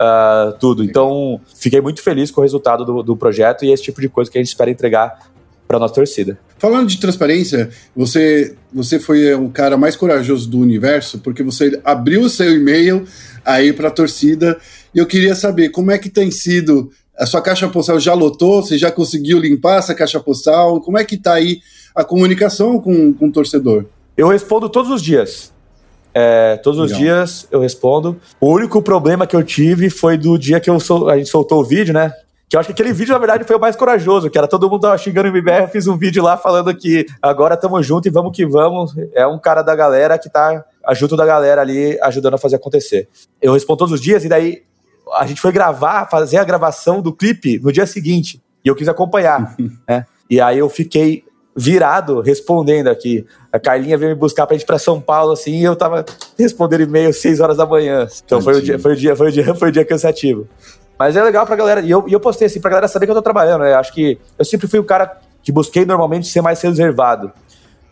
[0.01, 4.01] uh, tudo então fiquei muito feliz com o resultado do, do projeto e esse tipo
[4.01, 5.31] de coisa que a gente espera entregar
[5.67, 11.19] para nossa torcida falando de transparência você você foi o cara mais corajoso do universo
[11.21, 13.05] porque você abriu o seu e-mail
[13.45, 14.59] aí para a torcida
[14.95, 16.91] e eu queria saber como é que tem sido
[17.21, 18.63] a sua caixa postal já lotou?
[18.63, 20.81] Você já conseguiu limpar essa caixa postal?
[20.81, 21.61] Como é que está aí
[21.95, 23.85] a comunicação com, com o torcedor?
[24.21, 25.51] Eu respondo todos os dias.
[26.13, 26.93] É, todos Legal.
[26.93, 28.21] os dias eu respondo.
[28.39, 31.61] O único problema que eu tive foi do dia que eu sol, a gente soltou
[31.61, 32.13] o vídeo, né?
[32.47, 34.69] Que eu acho que aquele vídeo, na verdade, foi o mais corajoso, que era todo
[34.69, 38.09] mundo tava xingando o MBR, eu fiz um vídeo lá falando que agora tamo junto
[38.09, 38.93] e vamos que vamos.
[39.15, 43.09] É um cara da galera que tá junto da galera ali, ajudando a fazer acontecer.
[43.41, 44.65] Eu respondo todos os dias, e daí
[45.15, 48.39] a gente foi gravar, fazer a gravação do clipe no dia seguinte.
[48.63, 49.57] E eu quis acompanhar,
[49.89, 50.05] né?
[50.29, 51.25] E aí eu fiquei
[51.57, 53.27] virado respondendo aqui.
[53.53, 56.05] A Carlinha veio me buscar pra gente ir pra São Paulo, assim, e eu tava
[56.39, 58.07] respondendo e-mail 6 horas da manhã.
[58.25, 60.47] Então foi o, dia, foi, o dia, foi, o dia, foi o dia cansativo.
[60.99, 61.81] Mas é legal pra galera.
[61.81, 63.75] E eu, e eu postei assim, pra galera saber que eu tô trabalhando, né?
[63.75, 67.33] Acho que eu sempre fui o cara que busquei normalmente ser mais reservado.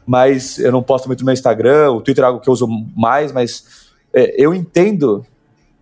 [0.06, 2.66] Mas eu não posto muito no meu Instagram, o Twitter é algo que eu uso
[2.96, 5.24] mais, mas é, eu entendo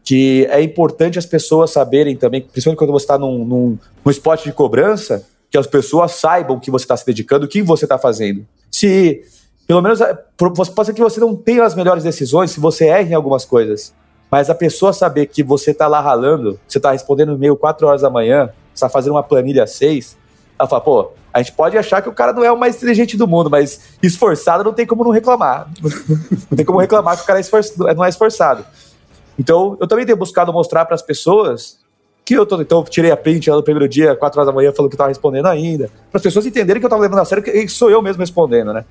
[0.03, 4.45] que é importante as pessoas saberem também, principalmente quando você está num, num, num spot
[4.45, 7.97] de cobrança, que as pessoas saibam que você está se dedicando, o que você está
[7.97, 8.47] fazendo.
[8.71, 9.23] Se,
[9.66, 13.11] pelo menos, é, pode ser que você não tenha as melhores decisões, se você erra
[13.11, 13.95] em algumas coisas,
[14.31, 18.03] mas a pessoa saber que você tá lá ralando, você tá respondendo e-mail 4 horas
[18.03, 20.19] da manhã, você tá fazendo uma planilha às 6,
[20.59, 23.16] ela fala, pô, a gente pode achar que o cara não é o mais inteligente
[23.16, 25.71] do mundo, mas esforçado não tem como não reclamar.
[26.51, 28.64] não tem como reclamar que o cara é não é esforçado.
[29.38, 31.79] Então, eu também tenho buscado mostrar para as pessoas
[32.27, 32.61] que eu tô.
[32.61, 35.09] Então, eu tirei a print no primeiro dia, 4 horas da manhã, falando que estava
[35.09, 35.89] respondendo ainda.
[36.11, 38.73] Para as pessoas entenderem que eu estava levando a sério, que sou eu mesmo respondendo,
[38.73, 38.85] né?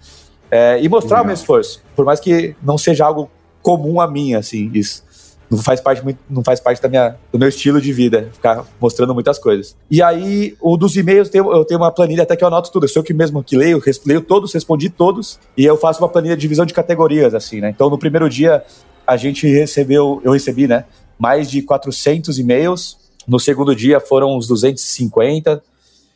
[0.49, 1.23] É, e mostrar Legal.
[1.23, 1.83] o meu esforço.
[1.95, 3.29] Por mais que não seja algo
[3.61, 5.03] comum a mim, assim, isso
[5.49, 8.65] não faz parte muito, não faz parte da minha, do meu estilo de vida, ficar
[8.79, 9.75] mostrando muitas coisas.
[9.91, 12.85] E aí, o dos e-mails, eu tenho uma planilha até que eu anoto tudo.
[12.85, 16.09] Eu sou eu que mesmo que leio, leio todos, respondi todos, e eu faço uma
[16.09, 17.69] planilha de divisão de categorias, assim, né?
[17.69, 18.63] Então, no primeiro dia,
[19.05, 20.85] a gente recebeu, eu recebi, né,
[21.19, 22.97] mais de 400 e-mails.
[23.27, 25.61] No segundo dia foram uns 250.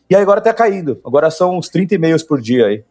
[0.09, 0.99] E aí agora tá caindo.
[1.05, 2.83] Agora são uns 30 e-mails por dia aí.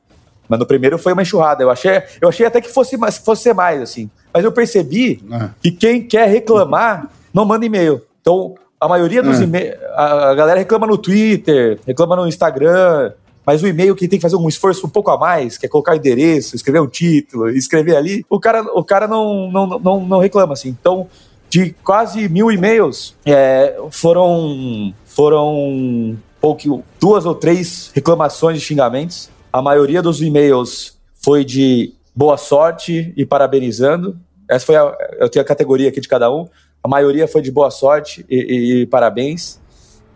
[0.49, 1.63] Mas no primeiro foi uma enxurrada.
[1.63, 4.11] Eu achei, eu achei até que fosse, fosse ser mais, assim.
[4.33, 5.51] Mas eu percebi é.
[5.63, 8.01] que quem quer reclamar não manda e-mail.
[8.21, 9.45] Então, a maioria dos é.
[9.45, 9.77] e-mails.
[9.95, 13.13] A, a, galera reclama no Twitter, reclama no Instagram,
[13.45, 15.69] mas o e-mail que tem que fazer um esforço um pouco a mais, que é
[15.69, 20.01] colocar o endereço, escrever um título, escrever ali, o cara, o cara não, não, não,
[20.01, 20.69] não reclama assim.
[20.69, 21.09] Então,
[21.49, 29.31] de quase mil e-mails, é, foram, foram pouco, duas ou três reclamações de xingamentos.
[29.53, 34.19] A maioria dos e-mails foi de boa sorte e parabenizando.
[34.49, 36.47] Essa foi a, eu tenho a categoria aqui de cada um.
[36.83, 39.59] A maioria foi de boa sorte e, e, e parabéns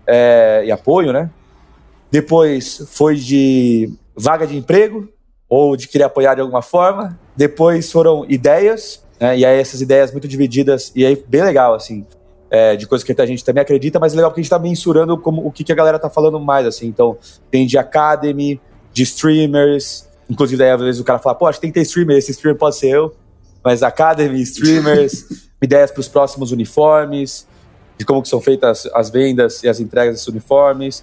[0.07, 1.31] é, e apoio, né?
[2.11, 5.09] Depois foi de vaga de emprego
[5.49, 7.19] ou de querer apoiar de alguma forma.
[7.37, 9.39] Depois foram ideias, né?
[9.39, 12.05] E aí essas ideias muito divididas e aí bem legal assim.
[12.51, 14.59] É, de coisas que a gente também acredita, mas é legal porque a gente está
[14.59, 16.87] mensurando como, o que, que a galera tá falando mais, assim.
[16.87, 17.17] Então,
[17.51, 18.61] tem de academy,
[18.93, 20.07] de streamers.
[20.29, 22.33] Inclusive, daí às vezes o cara fala, pô, acho que tem que ter streamer, esse
[22.33, 23.15] streamer pode ser eu.
[23.65, 25.25] Mas academy, streamers,
[25.63, 27.49] ideias para os próximos uniformes,
[27.97, 31.03] de como que são feitas as vendas e as entregas desses uniformes,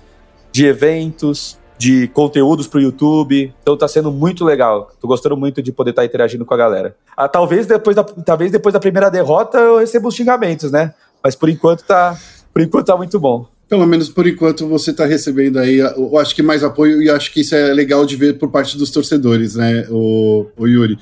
[0.51, 3.53] de eventos, de conteúdos para o YouTube.
[3.61, 4.91] Então tá sendo muito legal.
[4.99, 6.95] Tô gostando muito de poder estar tá interagindo com a galera.
[7.15, 10.93] Ah, talvez depois da talvez depois da primeira derrota eu receba os xingamentos, né?
[11.23, 12.19] Mas por enquanto tá
[12.53, 13.47] por enquanto tá muito bom.
[13.69, 17.31] Pelo menos por enquanto você está recebendo aí, eu acho que mais apoio e acho
[17.31, 20.97] que isso é legal de ver por parte dos torcedores, né, o, o Yuri.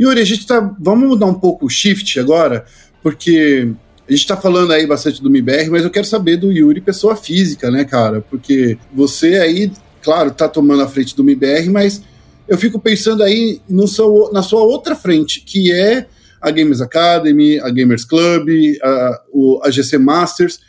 [0.00, 0.74] Yuri, a gente tá.
[0.78, 2.64] Vamos mudar um pouco o shift agora,
[3.02, 3.68] porque
[4.08, 7.16] a gente está falando aí bastante do MIBR, mas eu quero saber do Yuri, pessoa
[7.16, 8.20] física, né, cara?
[8.20, 9.72] Porque você aí,
[10.04, 12.02] claro, tá tomando a frente do MIBR, mas
[12.46, 16.06] eu fico pensando aí no seu, na sua outra frente, que é
[16.40, 18.48] a Gamers Academy, a Gamers Club,
[18.82, 20.60] a, o, a GC Masters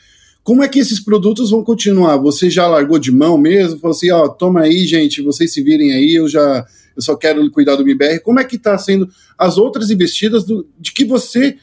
[0.46, 2.18] como é que esses produtos vão continuar?
[2.18, 3.80] Você já largou de mão mesmo?
[3.80, 6.64] Falou assim, ó, toma aí, gente, vocês se virem aí, eu já
[6.96, 8.20] eu só quero cuidar do MBR.
[8.20, 11.58] Como é que está sendo as outras investidas do, de que você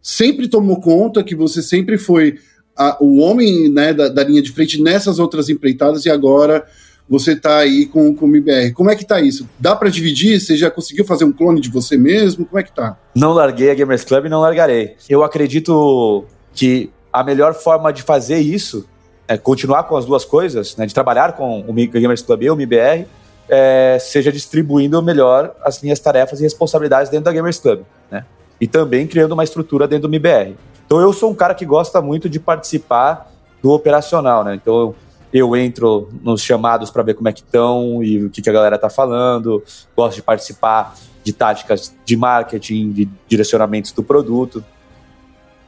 [0.00, 2.38] sempre tomou conta, que você sempre foi
[2.74, 6.66] a, o homem né, da, da, linha de frente nessas outras empreitadas e agora
[7.12, 8.72] você está aí com, com o MBR.
[8.72, 9.46] Como é que está isso?
[9.58, 10.40] Dá para dividir?
[10.40, 12.46] Você já conseguiu fazer um clone de você mesmo?
[12.46, 12.96] Como é que tá?
[13.14, 14.96] Não larguei a Gamers Club e não largarei.
[15.10, 18.88] Eu acredito que a melhor forma de fazer isso
[19.28, 22.54] é continuar com as duas coisas, né, de trabalhar com o Gamers Club e o
[22.54, 23.06] MBR,
[23.46, 28.24] é, seja distribuindo melhor as minhas tarefas e responsabilidades dentro da Gamers Club, né?
[28.58, 30.56] E também criando uma estrutura dentro do MBR.
[30.86, 33.30] Então eu sou um cara que gosta muito de participar
[33.62, 34.54] do operacional, né?
[34.54, 34.94] Então
[35.32, 38.52] eu entro nos chamados para ver como é que estão e o que, que a
[38.52, 39.62] galera tá falando,
[39.96, 44.62] gosto de participar de táticas de marketing, de direcionamentos do produto.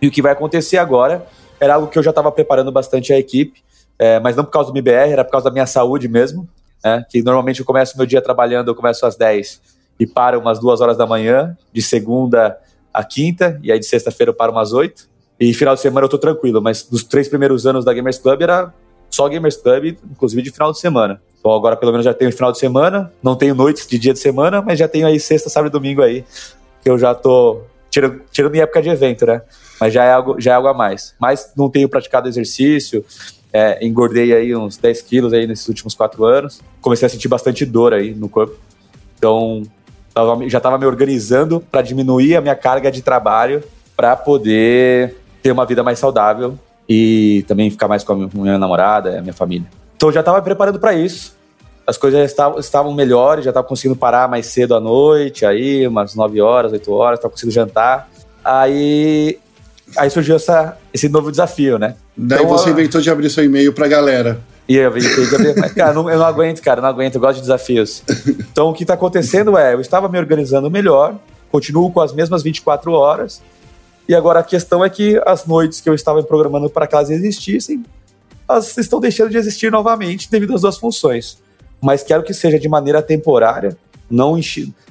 [0.03, 1.27] E o que vai acontecer agora
[1.59, 3.63] era algo que eu já estava preparando bastante a equipe,
[3.99, 6.49] é, mas não por causa do MBR, era por causa da minha saúde mesmo.
[6.85, 9.63] Né, que normalmente eu começo meu dia trabalhando, eu começo às 10
[9.99, 12.59] e paro umas duas horas da manhã, de segunda
[12.93, 15.09] a quinta, e aí de sexta-feira eu paro umas 8.
[15.41, 18.43] E final de semana eu tô tranquilo, mas nos três primeiros anos da Gamers Club
[18.43, 18.73] era
[19.15, 21.21] só Gamers Club, inclusive de final de semana.
[21.39, 24.19] Então agora pelo menos já tenho final de semana, não tenho noites de dia de
[24.19, 26.25] semana, mas já tenho aí sexta, sábado e domingo aí,
[26.83, 27.61] que eu já tô
[27.91, 29.43] tirando, tirando minha época de evento, né?
[29.81, 31.15] Mas já é algo, já é algo a mais.
[31.21, 33.05] Mas não tenho praticado exercício,
[33.53, 36.61] é, engordei aí uns 10 quilos aí nesses últimos quatro anos.
[36.81, 38.57] Comecei a sentir bastante dor aí no corpo.
[39.17, 39.63] Então,
[40.13, 43.63] tava, já estava me organizando para diminuir a minha carga de trabalho
[43.97, 46.59] para poder ter uma vida mais saudável
[46.89, 49.67] e também ficar mais com a minha namorada, a minha família.
[49.97, 51.35] Então, já estava preparando para isso.
[51.87, 55.87] As coisas já estavam, estavam melhores, já estava conseguindo parar mais cedo à noite, aí
[55.87, 58.09] umas 9 horas, 8 horas, estava conseguindo jantar.
[58.43, 59.39] Aí
[59.97, 61.97] aí surgiu essa, esse novo desafio, né?
[62.17, 64.41] Daí então, você inventou de abrir seu e-mail pra galera.
[64.69, 65.75] E eu inventei de abrir.
[65.75, 68.03] cara, não, eu não aguento, cara, não aguento, eu gosto de desafios.
[68.53, 71.17] Então o que tá acontecendo é, eu estava me organizando melhor,
[71.51, 73.43] continuo com as mesmas 24 horas,
[74.09, 77.11] e agora a questão é que as noites que eu estava programando para que elas
[77.11, 77.83] existissem,
[78.49, 81.39] elas estão deixando de existir novamente devido às duas funções.
[81.81, 83.77] Mas quero que seja de maneira temporária,
[84.11, 84.39] não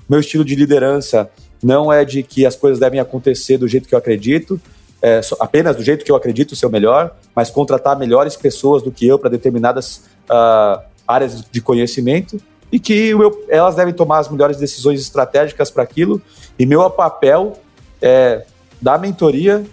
[0.10, 1.30] meu estilo de liderança
[1.62, 4.60] não é de que as coisas devem acontecer do jeito que eu acredito,
[5.02, 8.92] é, apenas do jeito que eu acredito ser o melhor, mas contratar melhores pessoas do
[8.92, 12.40] que eu para determinadas uh, áreas de conhecimento
[12.72, 16.22] e que eu, elas devem tomar as melhores decisões estratégicas para aquilo.
[16.58, 17.60] E meu papel
[18.02, 18.46] é
[18.84, 19.64] dar mentoria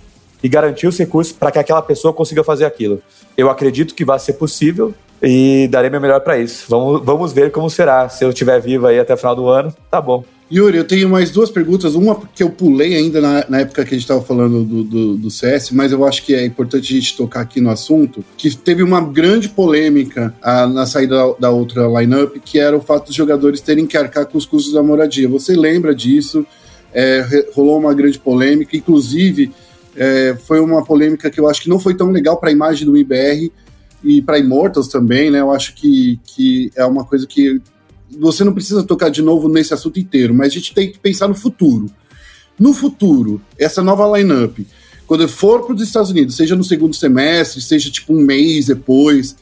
[0.42, 3.02] e garantir os recursos para que aquela pessoa consiga fazer aquilo.
[3.36, 6.64] Eu acredito que vai ser possível e darei meu melhor para isso.
[6.68, 8.08] Vamos, vamos ver como será.
[8.08, 10.24] Se eu estiver vivo aí até o final do ano, tá bom.
[10.52, 11.94] Yuri, eu tenho mais duas perguntas.
[11.94, 15.16] Uma que eu pulei ainda na, na época que a gente estava falando do, do,
[15.16, 18.56] do, CS, mas eu acho que é importante a gente tocar aqui no assunto, que
[18.56, 23.06] teve uma grande polêmica a, na saída da, da outra lineup, que era o fato
[23.06, 25.28] dos jogadores terem que arcar com os custos da moradia.
[25.28, 26.44] Você lembra disso?
[26.93, 29.53] É, rolou uma grande polêmica, inclusive
[29.97, 32.86] é, foi uma polêmica que eu acho que não foi tão legal para a imagem
[32.86, 33.53] do IBR
[34.03, 35.41] e para Immortals também, né?
[35.41, 37.61] Eu acho que, que é uma coisa que
[38.18, 41.28] você não precisa tocar de novo nesse assunto inteiro, mas a gente tem que pensar
[41.28, 41.91] no futuro.
[42.59, 44.59] No futuro, essa nova lineup,
[45.07, 49.36] quando for para os Estados Unidos, seja no segundo semestre, seja tipo um mês depois,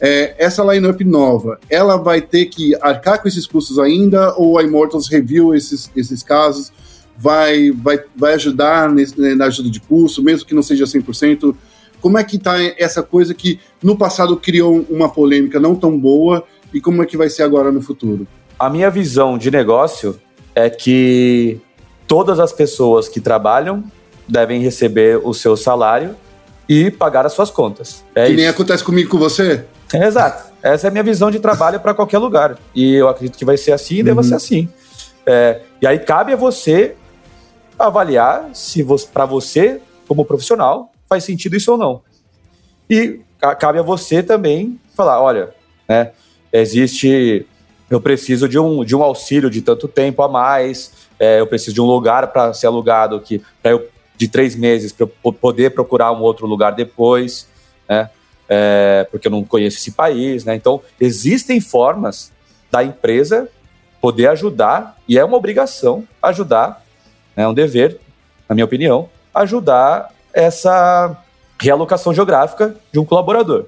[0.00, 4.62] é, essa lineup nova, ela vai ter que arcar com esses custos ainda ou a
[4.62, 6.72] Immortals review esses, esses casos?
[7.16, 11.54] Vai, vai, vai ajudar nesse, né, na ajuda de custo, mesmo que não seja 100%?
[12.00, 16.44] Como é que está essa coisa que no passado criou uma polêmica não tão boa
[16.72, 18.26] e como é que vai ser agora no futuro?
[18.58, 20.20] A minha visão de negócio
[20.54, 21.60] é que
[22.06, 23.84] todas as pessoas que trabalham
[24.28, 26.16] devem receber o seu salário
[26.68, 28.04] e pagar as suas contas.
[28.14, 28.36] É que isso.
[28.36, 29.64] nem acontece comigo com você?
[29.92, 30.52] Exato.
[30.62, 32.58] Essa é a minha visão de trabalho para qualquer lugar.
[32.74, 34.04] E eu acredito que vai ser assim e uhum.
[34.04, 34.68] deva ser assim.
[35.26, 36.96] É, e aí cabe a você
[37.78, 42.02] avaliar se para você, como profissional, faz sentido isso ou não.
[42.88, 43.20] E
[43.58, 45.50] cabe a você também falar, olha,
[45.88, 46.12] né,
[46.52, 47.46] existe
[47.90, 51.74] eu preciso de um, de um auxílio de tanto tempo a mais, é, eu preciso
[51.74, 56.12] de um lugar para ser alugado que eu de três meses para eu poder procurar
[56.12, 57.48] um outro lugar depois,
[57.88, 58.08] né?
[58.48, 60.54] É, porque eu não conheço esse país, né?
[60.54, 62.30] Então existem formas
[62.70, 63.48] da empresa
[64.00, 66.84] poder ajudar e é uma obrigação ajudar,
[67.34, 67.98] é né, um dever,
[68.48, 71.16] na minha opinião, ajudar essa
[71.58, 73.66] realocação geográfica de um colaborador.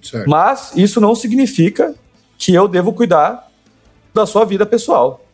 [0.00, 0.28] Certo.
[0.28, 1.94] Mas isso não significa
[2.38, 3.48] que eu devo cuidar
[4.12, 5.24] da sua vida pessoal.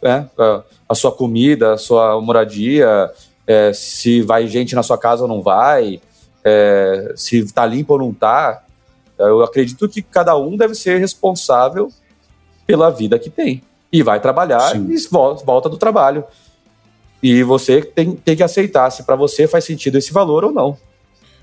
[0.00, 0.28] Né?
[0.88, 3.10] A, sua comida, a sua moradia,
[3.46, 6.00] é, se vai gente na sua casa ou não vai,
[6.44, 8.62] é, se está limpo ou não está.
[9.18, 11.90] Eu acredito que cada um deve ser responsável
[12.66, 13.62] pela vida que tem.
[13.92, 14.88] E vai trabalhar Sim.
[14.90, 15.08] e
[15.44, 16.24] volta do trabalho.
[17.22, 20.76] E você tem, tem que aceitar se para você faz sentido esse valor ou não.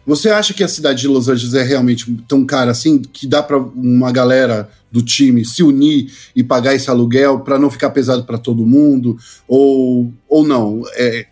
[0.06, 3.44] Você acha que a cidade de Los Angeles é realmente tão cara assim que dá
[3.44, 8.24] para uma galera do time se unir e pagar esse aluguel para não ficar pesado
[8.24, 10.82] para todo mundo ou, ou não?
[10.94, 11.28] É, é,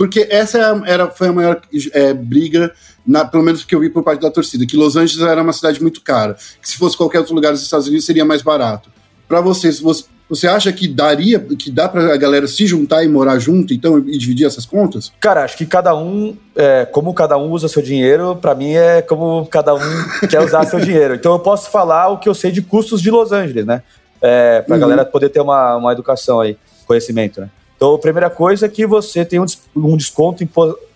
[0.00, 1.60] porque essa é era, foi a maior
[1.92, 2.72] é, briga,
[3.06, 5.52] na, pelo menos que eu vi por parte da torcida, que Los Angeles era uma
[5.52, 8.88] cidade muito cara, que se fosse qualquer outro lugar dos Estados Unidos seria mais barato.
[9.28, 13.38] Para vocês, você, você acha que daria, que dá pra galera se juntar e morar
[13.38, 15.12] junto, então, e dividir essas contas?
[15.20, 19.02] Cara, acho que cada um, é, como cada um usa seu dinheiro, para mim é
[19.02, 19.80] como cada um
[20.30, 21.14] quer usar seu dinheiro.
[21.14, 23.82] Então eu posso falar o que eu sei de custos de Los Angeles, né?
[24.22, 24.80] É, pra uhum.
[24.80, 27.50] galera poder ter uma, uma educação aí, conhecimento, né?
[27.80, 30.46] Então a primeira coisa é que você tem um, um desconto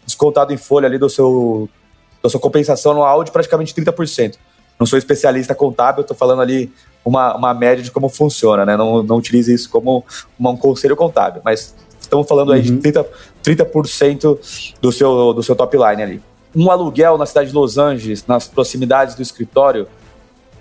[0.04, 1.66] descontado em folha ali do seu,
[2.22, 4.34] da sua compensação anual de praticamente 30%.
[4.78, 6.70] Não sou especialista contábil, estou falando ali
[7.02, 8.76] uma, uma média de como funciona, né?
[8.76, 10.04] Não, não utilize isso como
[10.38, 12.56] uma, um conselho contábil, mas estamos falando uhum.
[12.56, 13.06] aí de 30%,
[13.42, 14.38] 30
[14.82, 16.22] do, seu, do seu top line ali.
[16.54, 19.88] Um aluguel na cidade de Los Angeles, nas proximidades do escritório,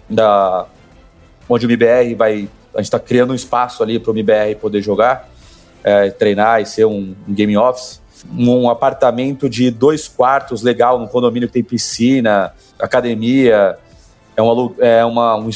[0.09, 0.67] da
[1.49, 2.47] onde o MBR vai.
[2.73, 5.29] A gente está criando um espaço ali para o MBR poder jogar,
[5.83, 8.01] é, treinar e ser um, um game office.
[8.37, 13.77] Um apartamento de dois quartos legal, num condomínio que tem piscina, academia.
[14.35, 15.49] É, uma, é, uma, um,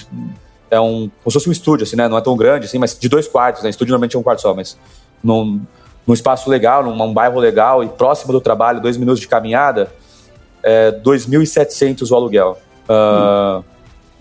[0.70, 1.10] é um.
[1.24, 2.08] como se fosse um estúdio, assim, né?
[2.10, 3.70] Não é tão grande, assim, mas de dois quartos, né?
[3.70, 4.78] Estúdio normalmente é um quarto só, mas
[5.24, 5.62] num,
[6.06, 9.90] num espaço legal, num um bairro legal e próximo do trabalho, dois minutos de caminhada,
[10.62, 12.58] é 2.700 o aluguel.
[12.84, 13.64] Uh,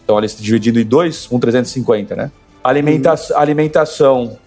[0.05, 2.31] então, ali dividindo em dois, um 350, né?
[2.63, 3.37] Alimenta uhum.
[3.37, 4.39] Alimentação,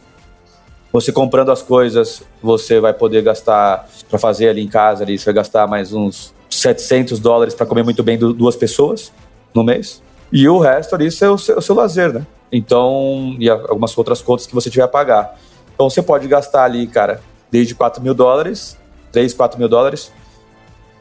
[0.91, 5.25] você comprando as coisas, você vai poder gastar para fazer ali em casa, ali, você
[5.25, 9.11] vai gastar mais uns 700 dólares para comer muito bem duas pessoas
[9.53, 10.01] no mês.
[10.31, 12.25] E o resto ali é o seu, o seu lazer, né?
[12.51, 15.37] Então, e algumas outras contas que você tiver a pagar.
[15.73, 17.21] Então, você pode gastar ali, cara,
[17.51, 18.77] desde 4 mil dólares,
[19.11, 20.11] 3, 4 mil dólares,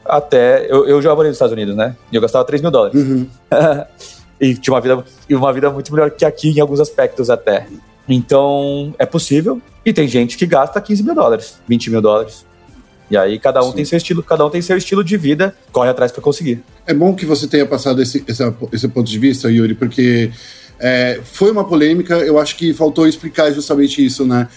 [0.05, 0.65] até.
[0.71, 1.95] Eu, eu já morei nos Estados Unidos, né?
[2.11, 2.95] E eu gastava 3 mil dólares.
[2.95, 3.27] Uhum.
[4.39, 7.67] e tinha uma vida, uma vida muito melhor que aqui em alguns aspectos até.
[8.09, 9.61] Então, é possível.
[9.85, 12.45] E tem gente que gasta 15 mil dólares, 20 mil dólares.
[13.09, 13.77] E aí cada um Sim.
[13.77, 16.61] tem seu estilo, cada um tem seu estilo de vida, corre atrás para conseguir.
[16.85, 20.31] É bom que você tenha passado esse, esse, esse ponto de vista, Yuri, porque
[20.79, 24.47] é, foi uma polêmica, eu acho que faltou explicar justamente isso, né?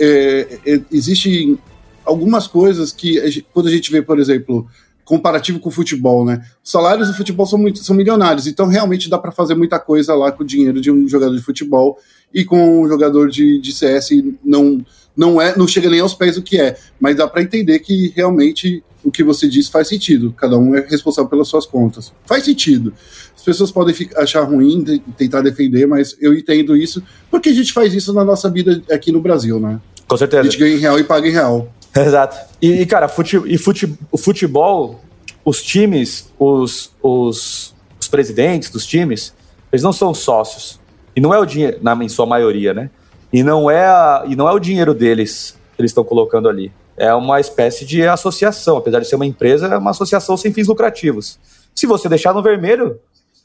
[0.00, 1.58] É, é, existem
[2.04, 4.66] algumas coisas que, quando a gente vê, por exemplo,
[5.04, 6.44] comparativo com o futebol, né?
[6.64, 10.14] Os salários do futebol são, muito, são milionários, então realmente dá para fazer muita coisa
[10.14, 11.98] lá com o dinheiro de um jogador de futebol
[12.32, 14.10] e com um jogador de, de CS
[14.44, 14.84] não,
[15.16, 18.12] não é, não chega nem aos pés do que é, mas dá para entender que
[18.14, 20.34] realmente o que você disse faz sentido.
[20.36, 22.12] Cada um é responsável pelas suas contas.
[22.26, 22.92] Faz sentido.
[23.34, 27.72] As pessoas podem achar ruim, de, tentar defender, mas eu entendo isso porque a gente
[27.72, 29.80] faz isso na nossa vida aqui no Brasil, né?
[30.06, 30.42] Com certeza.
[30.42, 31.72] A gente ganha em real e paga em real.
[31.94, 32.36] Exato.
[32.60, 35.00] E, e cara, fute, e fute, o futebol,
[35.44, 39.32] os times, os, os, os presidentes dos times,
[39.72, 40.78] eles não são sócios.
[41.18, 42.90] E não é o dinheiro, na, em sua maioria, né?
[43.32, 46.70] E não é, a, e não é o dinheiro deles que eles estão colocando ali.
[46.96, 48.76] É uma espécie de associação.
[48.76, 51.36] Apesar de ser uma empresa, é uma associação sem fins lucrativos.
[51.74, 53.00] Se você deixar no vermelho,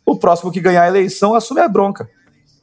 [0.05, 2.07] o próximo que ganhar a eleição assume a bronca.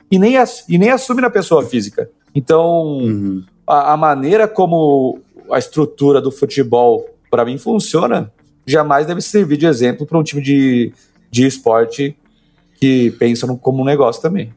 [0.09, 0.35] E nem,
[0.69, 2.09] e nem assume na pessoa física.
[2.33, 3.45] Então, uhum.
[3.67, 5.19] a, a maneira como
[5.51, 8.33] a estrutura do futebol, para mim, funciona,
[8.65, 10.93] jamais deve servir de exemplo para um time de,
[11.33, 12.17] de esporte
[12.81, 14.55] que pensa no, como um negócio também.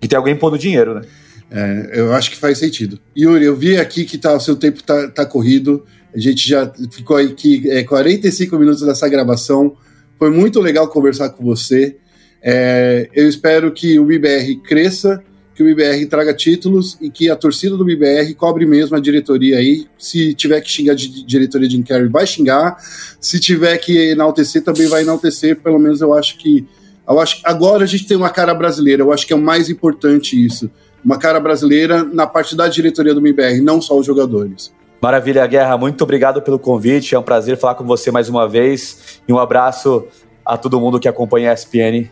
[0.00, 1.02] Que tem alguém pondo dinheiro, né?
[1.50, 2.98] É, eu acho que faz sentido.
[3.16, 5.84] Yuri, eu vi aqui que tá, o seu tempo tá, tá corrido.
[6.14, 9.76] A gente já ficou aqui é, 45 minutos dessa gravação.
[10.18, 11.96] Foi muito legal conversar com você.
[12.42, 15.22] É, eu espero que o IBR cresça
[15.60, 19.58] que o IBR traga títulos e que a torcida do IBR cobre mesmo a diretoria
[19.58, 19.86] aí.
[19.98, 22.78] Se tiver que xingar de diretoria de Carrey, vai xingar.
[23.20, 25.60] Se tiver que enaltecer, também vai enaltecer.
[25.60, 26.66] Pelo menos eu acho que.
[27.10, 29.68] Eu acho, agora a gente tem uma cara brasileira, eu acho que é o mais
[29.68, 30.70] importante isso.
[31.04, 34.72] Uma cara brasileira na parte da diretoria do IBR, não só os jogadores.
[35.00, 35.76] Maravilha, Guerra.
[35.78, 37.14] Muito obrigado pelo convite.
[37.14, 39.20] É um prazer falar com você mais uma vez.
[39.26, 40.06] E um abraço
[40.44, 42.10] a todo mundo que acompanha a ESPN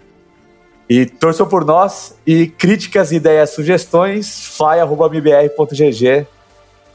[0.89, 6.27] e torçam por nós e críticas, ideias, sugestões, fly.mbr.gg.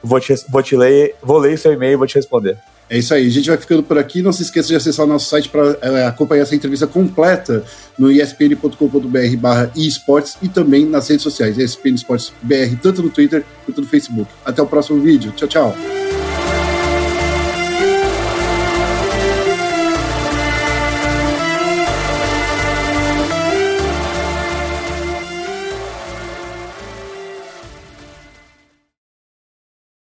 [0.03, 2.57] Vou, te, vou te ler, vou ler seu e-mail e vou te responder.
[2.93, 4.21] É isso aí, a gente vai ficando por aqui.
[4.21, 7.63] Não se esqueça de acessar o nosso site para é, acompanhar essa entrevista completa
[7.97, 13.43] no espn.com.br barra esportes e também nas redes sociais, ESPN Esportes BR, tanto no Twitter
[13.65, 14.29] quanto no Facebook.
[14.45, 15.31] Até o próximo vídeo.
[15.35, 16.12] Tchau, tchau.